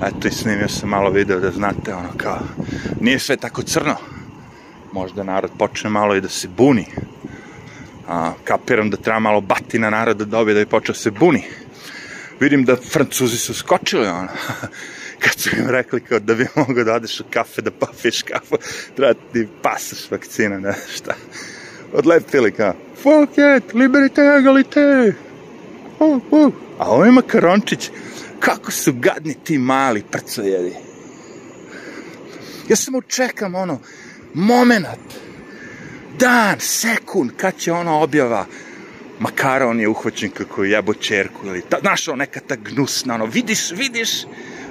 Eto 0.02 0.28
i 0.28 0.30
snimio 0.30 0.68
sam 0.68 0.88
malo 0.88 1.10
video 1.10 1.40
da 1.40 1.50
znate, 1.50 1.94
ono, 1.94 2.08
kao, 2.16 2.38
nije 3.00 3.18
sve 3.18 3.36
tako 3.36 3.62
crno. 3.62 3.96
Možda 4.92 5.22
narod 5.22 5.50
počne 5.58 5.90
malo 5.90 6.16
i 6.16 6.20
da 6.20 6.28
se 6.28 6.48
buni. 6.48 6.86
A, 8.10 8.32
kapiram 8.44 8.90
da 8.90 8.96
treba 8.96 9.18
malo 9.18 9.40
batina 9.40 9.90
naroda 9.90 10.24
da 10.24 10.30
dobije 10.30 10.54
da 10.54 10.60
bi 10.60 10.66
počeo 10.66 10.94
se 10.94 11.10
buni. 11.10 11.42
Vidim 12.40 12.64
da 12.64 12.76
francuzi 12.76 13.36
su 13.38 13.54
skočili, 13.54 14.06
ono. 14.06 14.28
Kad 15.22 15.32
su 15.36 15.50
im 15.56 15.68
rekli 15.68 16.00
kao 16.00 16.18
da 16.18 16.34
bi 16.34 16.46
mogao 16.56 16.84
da 16.84 16.94
odeš 16.94 17.20
u 17.20 17.24
kafe, 17.30 17.62
da 17.62 17.70
popiš 17.70 18.22
kafu, 18.22 18.56
treba 18.96 19.14
ti 19.32 19.48
pasaš 19.62 20.10
vakcina, 20.10 20.58
ne 20.58 20.74
šta. 20.94 21.14
Odlepili 21.92 22.52
kao, 22.52 22.74
fuck 22.94 23.32
it, 23.32 23.74
liberite, 23.74 24.20
egalite. 24.38 25.14
Uh, 25.98 26.22
uh. 26.30 26.52
A 26.78 26.90
ovo 26.90 27.04
ima 27.04 27.22
Karončić, 27.22 27.90
kako 28.40 28.70
su 28.70 28.92
gadni 28.92 29.34
ti 29.44 29.58
mali 29.58 30.04
prcojedi. 30.10 30.74
Ja 32.68 32.76
samo 32.76 33.02
čekam 33.02 33.54
ono, 33.54 33.80
moment, 34.34 34.86
dan, 36.20 36.60
sekund, 36.60 37.30
kad 37.36 37.56
će 37.56 37.72
ono 37.72 38.00
objava, 38.00 38.46
makara 39.18 39.66
on 39.66 39.80
je 39.80 39.88
uhvaćen 39.88 40.30
kako 40.30 40.64
je 40.64 40.70
jebo 40.70 40.94
čerku, 40.94 41.46
ili 41.46 41.62
ta, 41.62 41.78
znaš, 41.80 42.08
ono, 42.08 42.16
neka 42.16 42.40
ta 42.40 42.56
gnusna, 42.56 43.14
ono, 43.14 43.24
vidiš, 43.26 43.70
vidiš, 43.70 44.10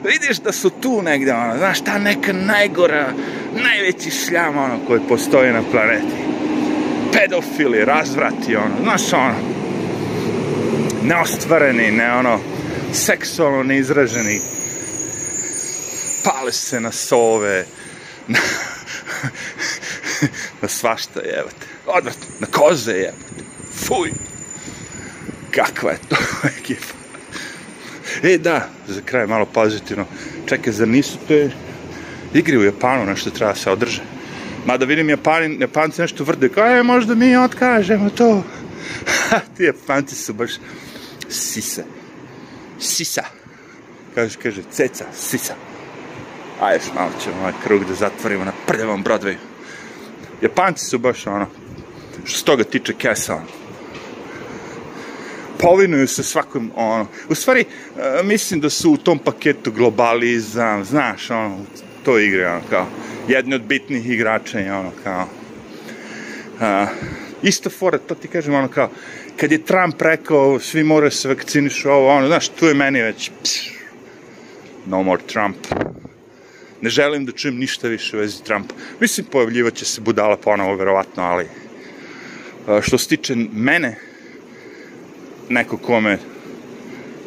vidiš 0.03 0.37
da 0.37 0.51
su 0.51 0.69
tu 0.69 1.01
negde, 1.01 1.33
ono, 1.33 1.57
znaš, 1.57 1.81
ta 1.81 1.97
neka 1.97 2.33
najgora, 2.33 3.13
najveći 3.63 4.11
šljam, 4.11 4.57
ono, 4.57 4.79
koji 4.87 4.99
postoji 5.07 5.53
na 5.53 5.63
planeti. 5.71 6.15
Pedofili, 7.13 7.85
razvrati, 7.85 8.55
ono, 8.55 8.75
znaš, 8.83 9.13
ono, 9.13 9.35
neostvareni, 11.03 11.91
ne, 11.91 12.13
ono, 12.13 12.39
seksualno 12.93 13.63
neizraženi, 13.63 14.41
pale 16.23 16.51
se 16.51 16.79
na 16.79 16.91
sove, 16.91 17.65
na 20.61 20.67
svašta 20.67 21.19
jebate. 21.19 21.65
Odvratno, 21.85 22.25
na 22.39 22.47
koze 22.47 22.91
jebate. 22.91 23.43
Fuj. 23.73 24.11
Kakva 25.51 25.91
je 25.91 25.99
to 26.09 26.15
ekipa. 26.59 26.93
E, 28.23 28.37
da, 28.37 28.69
za 28.87 29.01
kraj 29.05 29.27
malo 29.27 29.45
pozitivno. 29.45 30.05
Čekaj, 30.45 30.73
zar 30.73 30.87
nisu 30.87 31.17
te 31.27 31.51
igri 32.33 32.57
u 32.57 32.63
Japanu 32.63 33.05
nešto 33.05 33.29
treba 33.29 33.55
se 33.55 33.71
održe? 33.71 34.01
Mada 34.65 34.85
vidim 34.85 35.09
Japani, 35.09 35.57
Japanci 35.59 36.01
nešto 36.01 36.23
vrde, 36.23 36.49
kao 36.49 36.65
je, 36.65 36.83
možda 36.83 37.15
mi 37.15 37.37
otkažemo 37.37 38.09
to. 38.09 38.43
Ha, 39.29 39.39
ti 39.57 39.63
Japanci 39.63 40.15
su 40.15 40.33
baš 40.33 40.51
sise. 41.29 41.83
Sisa. 42.79 43.23
Kaže, 44.15 44.37
kaže, 44.43 44.61
ceca, 44.71 45.05
sisa. 45.13 45.53
A 46.61 46.73
još 46.73 46.83
malo 46.95 47.11
ćemo 47.23 47.35
ovaj 47.39 47.53
krug 47.63 47.85
da 47.85 47.93
zatvorimo 47.93 48.45
na 48.45 48.51
prljavom 48.67 49.03
Broadwayu. 49.03 49.48
Japanci 50.41 50.85
su 50.85 50.99
baš 50.99 51.27
ono, 51.27 51.47
što 52.25 52.37
se 52.37 52.45
toga 52.45 52.63
tiče 52.63 52.93
kesa, 52.93 53.35
ono. 53.35 53.45
Povinuju 55.59 56.07
se 56.07 56.23
svakom, 56.23 56.71
ono, 56.75 57.07
u 57.29 57.35
stvari, 57.35 57.65
uh, 57.95 58.25
mislim 58.25 58.59
da 58.59 58.69
su 58.69 58.91
u 58.91 58.97
tom 58.97 59.19
paketu 59.19 59.71
globalizam, 59.71 60.83
znaš, 60.85 61.29
ono, 61.29 61.57
to 62.03 62.19
igre, 62.19 62.47
ono, 62.47 62.61
kao, 62.69 62.87
jedni 63.27 63.55
od 63.55 63.61
bitnih 63.61 64.09
igrača, 64.09 64.57
ono, 64.59 64.91
kao, 65.03 65.25
uh, 66.55 66.89
isto 67.41 67.69
fora, 67.69 67.97
to 67.97 68.15
ti 68.15 68.27
kažem, 68.27 68.53
ono, 68.53 68.67
kao, 68.67 68.89
kad 69.37 69.51
je 69.51 69.65
Trump 69.65 70.01
rekao, 70.01 70.59
svi 70.59 70.83
moraju 70.83 71.11
se 71.11 71.27
vakcinišu, 71.27 71.89
ovo, 71.89 72.09
ono, 72.09 72.27
znaš, 72.27 72.49
tu 72.49 72.65
je 72.65 72.73
meni 72.73 73.01
već, 73.01 73.31
pš, 73.43 73.71
no 74.85 75.03
more 75.03 75.21
Trump 75.27 75.57
ne 76.81 76.89
želim 76.89 77.25
da 77.25 77.31
čujem 77.31 77.57
ništa 77.57 77.87
više 77.87 78.17
u 78.17 78.19
vezi 78.19 78.43
Trumpa. 78.43 78.75
Mislim, 78.99 79.25
pojavljivat 79.31 79.73
će 79.73 79.85
se 79.85 80.01
budala 80.01 80.37
ponovo, 80.37 80.75
verovatno, 80.75 81.23
ali 81.23 81.45
što 82.81 82.97
se 82.97 83.07
tiče 83.07 83.35
mene, 83.53 83.95
neko 85.49 85.77
ko 85.77 86.01
me 86.01 86.17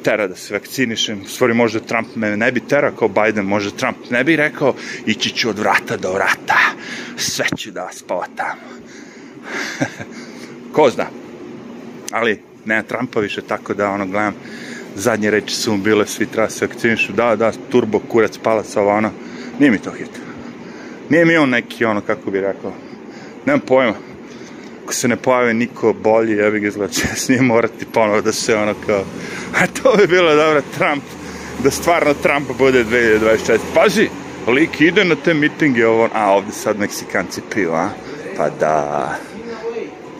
tera 0.02 0.26
da 0.26 0.36
se 0.36 0.54
vakcinišem, 0.54 1.24
stvari 1.26 1.54
možda 1.54 1.80
Trump 1.80 2.08
me 2.14 2.36
ne 2.36 2.52
bi 2.52 2.60
tera 2.60 2.90
kao 2.98 3.08
Biden, 3.08 3.44
možda 3.44 3.70
Trump 3.70 3.96
ne 4.10 4.24
bi 4.24 4.36
rekao, 4.36 4.74
ići 5.06 5.30
ću 5.30 5.48
od 5.48 5.58
vrata 5.58 5.96
do 5.96 6.12
vrata, 6.12 6.58
sve 7.16 7.46
ću 7.56 7.70
da 7.70 7.84
vas 7.84 8.02
povatam. 8.02 8.58
ko 10.74 10.90
zna. 10.90 11.06
Ali, 12.10 12.42
nema 12.64 12.82
Trumpa 12.82 13.20
više, 13.20 13.42
tako 13.42 13.74
da, 13.74 13.90
ono, 13.90 14.06
gledam, 14.06 14.34
zadnje 14.94 15.30
reči 15.30 15.54
su 15.54 15.72
mu 15.72 15.78
bile, 15.78 16.06
svi 16.06 16.26
treba 16.26 16.50
se 16.50 16.66
vakcinišu, 16.66 17.12
da, 17.12 17.36
da, 17.36 17.52
turbo, 17.70 17.98
kurac, 17.98 18.38
palac, 18.42 18.76
ovo, 18.76 18.90
ono, 18.90 19.10
Nije 19.62 19.70
mi 19.70 19.78
to 19.78 19.90
hit. 19.90 20.10
Nije 21.08 21.24
mi 21.24 21.36
on 21.36 21.50
neki, 21.50 21.84
ono, 21.84 22.00
kako 22.00 22.30
bi 22.30 22.40
rekao, 22.40 22.72
nemam 23.46 23.60
pojma. 23.60 23.94
Ako 24.84 24.92
se 24.92 25.08
ne 25.08 25.16
pojave 25.16 25.54
niko 25.54 25.92
bolji, 25.92 26.36
ja 26.36 26.50
bih 26.50 26.62
izgleda 26.62 26.92
s 27.14 27.28
njim 27.28 27.44
morati 27.44 27.86
ponovo 27.92 28.20
da 28.20 28.32
se 28.32 28.56
ono 28.56 28.74
kao, 28.86 29.04
a 29.54 29.66
to 29.66 29.96
bi 29.96 30.06
bilo 30.06 30.34
dobro, 30.34 30.62
Trump, 30.78 31.02
da 31.64 31.70
stvarno 31.70 32.14
Trump 32.14 32.48
bude 32.58 32.84
2024. 32.84 33.58
Pazi, 33.74 34.08
lik 34.46 34.80
ide 34.80 35.04
na 35.04 35.16
te 35.24 35.34
mitinge, 35.34 35.86
ovo, 35.86 36.08
a 36.14 36.32
ovde 36.32 36.52
sad 36.52 36.78
Meksikanci 36.78 37.40
piju, 37.54 37.72
a? 37.72 37.88
Pa 38.36 38.50
da, 38.50 39.14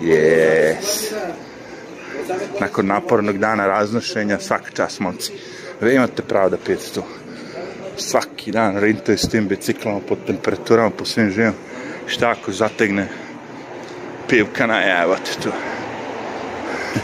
jes. 0.00 1.12
Nakon 2.60 2.86
napornog 2.86 3.38
dana 3.38 3.66
raznošenja, 3.66 4.38
svaka 4.38 4.70
čas, 4.70 5.00
momci. 5.00 5.32
Vi 5.80 5.94
imate 5.94 6.22
pravo 6.22 6.48
da 6.48 6.56
pijete 6.56 6.92
tu 6.94 7.02
svaki 7.96 8.52
dan 8.52 8.76
rintaju 8.76 9.18
s 9.18 9.28
tim 9.28 9.48
biciklama 9.48 10.00
po 10.08 10.16
temperaturama, 10.26 10.90
po 10.90 11.04
svim 11.04 11.30
živim. 11.30 11.52
Šta 12.06 12.30
ako 12.30 12.52
zategne 12.52 13.08
pivka 14.28 14.66
na 14.66 15.02
evo 15.02 15.16
te 15.16 15.42
tu. 15.42 15.52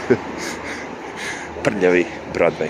Prljavi 1.63 2.05
Broadway. 2.33 2.69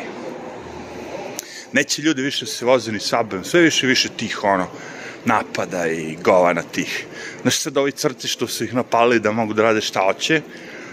Neće 1.74 2.02
ljudi 2.02 2.22
više 2.22 2.46
se 2.46 2.66
voze 2.66 2.92
ni 2.92 3.00
sabem, 3.00 3.44
sve 3.44 3.62
više 3.62 3.88
više 3.88 4.10
tih 4.10 4.44
ono, 4.44 4.68
napada 5.26 5.88
i 5.88 6.18
govana 6.24 6.62
tih. 6.62 7.06
Znaš 7.42 7.60
sad 7.60 7.78
ovi 7.78 7.92
crci 7.92 8.28
što 8.28 8.48
su 8.48 8.64
ih 8.64 8.74
napali 8.74 9.20
da 9.20 9.32
mogu 9.32 9.54
da 9.54 9.64
rade 9.64 9.82
šta 9.82 10.00
hoće, 10.00 10.42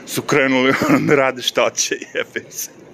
su 0.07 0.23
krenuli 0.23 0.75
da 1.09 1.15
rade 1.15 1.43
šta 1.43 1.63
hoće 1.63 1.99
jebe 2.15 2.51
se. 2.51 2.86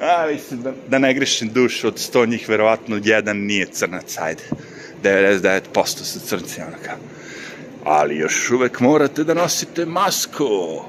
A, 0.00 0.26
mislim 0.32 0.62
da, 0.62 0.72
da 0.88 0.98
ne 0.98 1.14
grešim 1.14 1.48
dušu 1.52 1.88
od 1.88 1.98
sto 1.98 2.26
njih, 2.26 2.48
verovatno 2.48 3.00
jedan 3.04 3.36
nije 3.36 3.66
crnac, 3.66 4.18
ajde. 4.18 4.42
99% 5.02 6.04
su 6.04 6.20
crnci, 6.20 6.60
ono 6.60 6.76
kao. 6.84 6.96
Ali 7.84 8.16
još 8.16 8.50
uvek 8.50 8.80
morate 8.80 9.24
da 9.24 9.34
nosite 9.34 9.86
masku. 9.86 10.82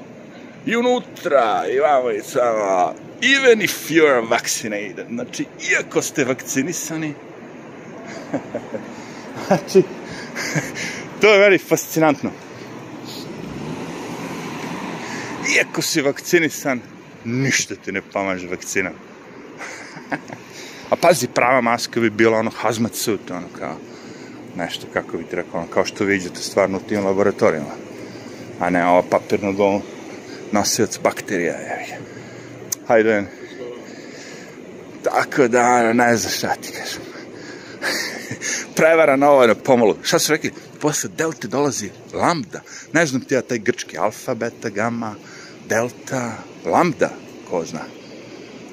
I 0.66 0.76
unutra, 0.76 1.64
i 1.74 1.78
vamo 1.78 2.10
i 2.10 2.22
samo. 2.22 2.94
Even 3.22 3.62
if 3.62 3.90
you're 3.90 4.30
vaccinated. 4.30 5.06
Znači, 5.10 5.44
iako 5.70 6.02
ste 6.02 6.24
vakcinisani. 6.24 7.14
znači, 9.46 9.82
to 11.20 11.32
je 11.32 11.38
veri 11.38 11.58
fascinantno. 11.58 12.30
Iako 15.56 15.82
si 15.82 16.02
vakcinisan, 16.02 16.80
ništa 17.26 17.74
ti 17.74 17.92
ne 17.92 18.02
pomaže 18.02 18.48
vakcina. 18.48 18.90
A 20.90 20.96
pazi, 20.96 21.28
prava 21.28 21.60
maska 21.60 22.00
bi 22.00 22.10
bila 22.10 22.38
ono 22.38 22.50
hazmat 22.50 22.94
suit, 22.94 23.30
ono 23.30 23.48
kao 23.58 23.76
nešto, 24.56 24.86
kako 24.92 25.16
bi 25.16 25.24
ti 25.24 25.36
rekao, 25.36 25.60
ono, 25.60 25.68
kao 25.70 25.84
što 25.84 26.04
vidite 26.04 26.40
stvarno 26.40 26.78
u 26.78 26.88
tim 26.88 27.04
laboratorijama. 27.04 27.70
A 28.60 28.70
ne 28.70 28.86
ova 28.86 29.02
papirna 29.10 29.52
dolu 29.52 29.82
nosioc 30.52 30.98
bakterija, 31.02 31.54
je. 31.54 31.98
Hajde. 32.88 33.24
Tako 35.04 35.48
da, 35.48 35.92
ne 35.92 36.16
znam 36.16 36.32
šta 36.32 36.54
ti 36.54 36.72
kažem. 36.72 37.02
Prevara 38.76 39.16
nova 39.16 39.46
na 39.46 39.54
pomolu. 39.54 39.96
Šta 40.02 40.18
su 40.18 40.32
rekli? 40.32 40.52
Posle 40.80 41.10
delta 41.16 41.48
dolazi 41.48 41.90
lambda. 42.12 42.60
Ne 42.92 43.06
znam 43.06 43.22
ti 43.22 43.34
ja 43.34 43.42
taj 43.42 43.58
grčki 43.58 43.98
alfa, 43.98 44.34
beta, 44.34 44.68
gamma, 44.68 45.14
delta, 45.68 46.32
lambda, 46.64 47.10
ko 47.50 47.64
zna. 47.64 47.84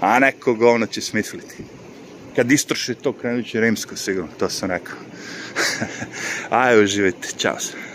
A 0.02 0.20
neko 0.20 0.54
govno 0.54 0.86
će 0.86 1.02
smisliti. 1.02 1.56
Kad 2.36 2.52
istroši 2.52 2.96
to, 2.96 3.14
krenut 3.14 3.46
će 3.46 3.60
rimsko 3.60 3.96
sigurno, 3.96 4.30
to 4.40 4.50
sam 4.50 4.70
rekao. 4.70 4.98
Aj, 6.50 6.84
uživajte, 6.84 7.28
čao 7.38 7.60
se. 7.60 7.93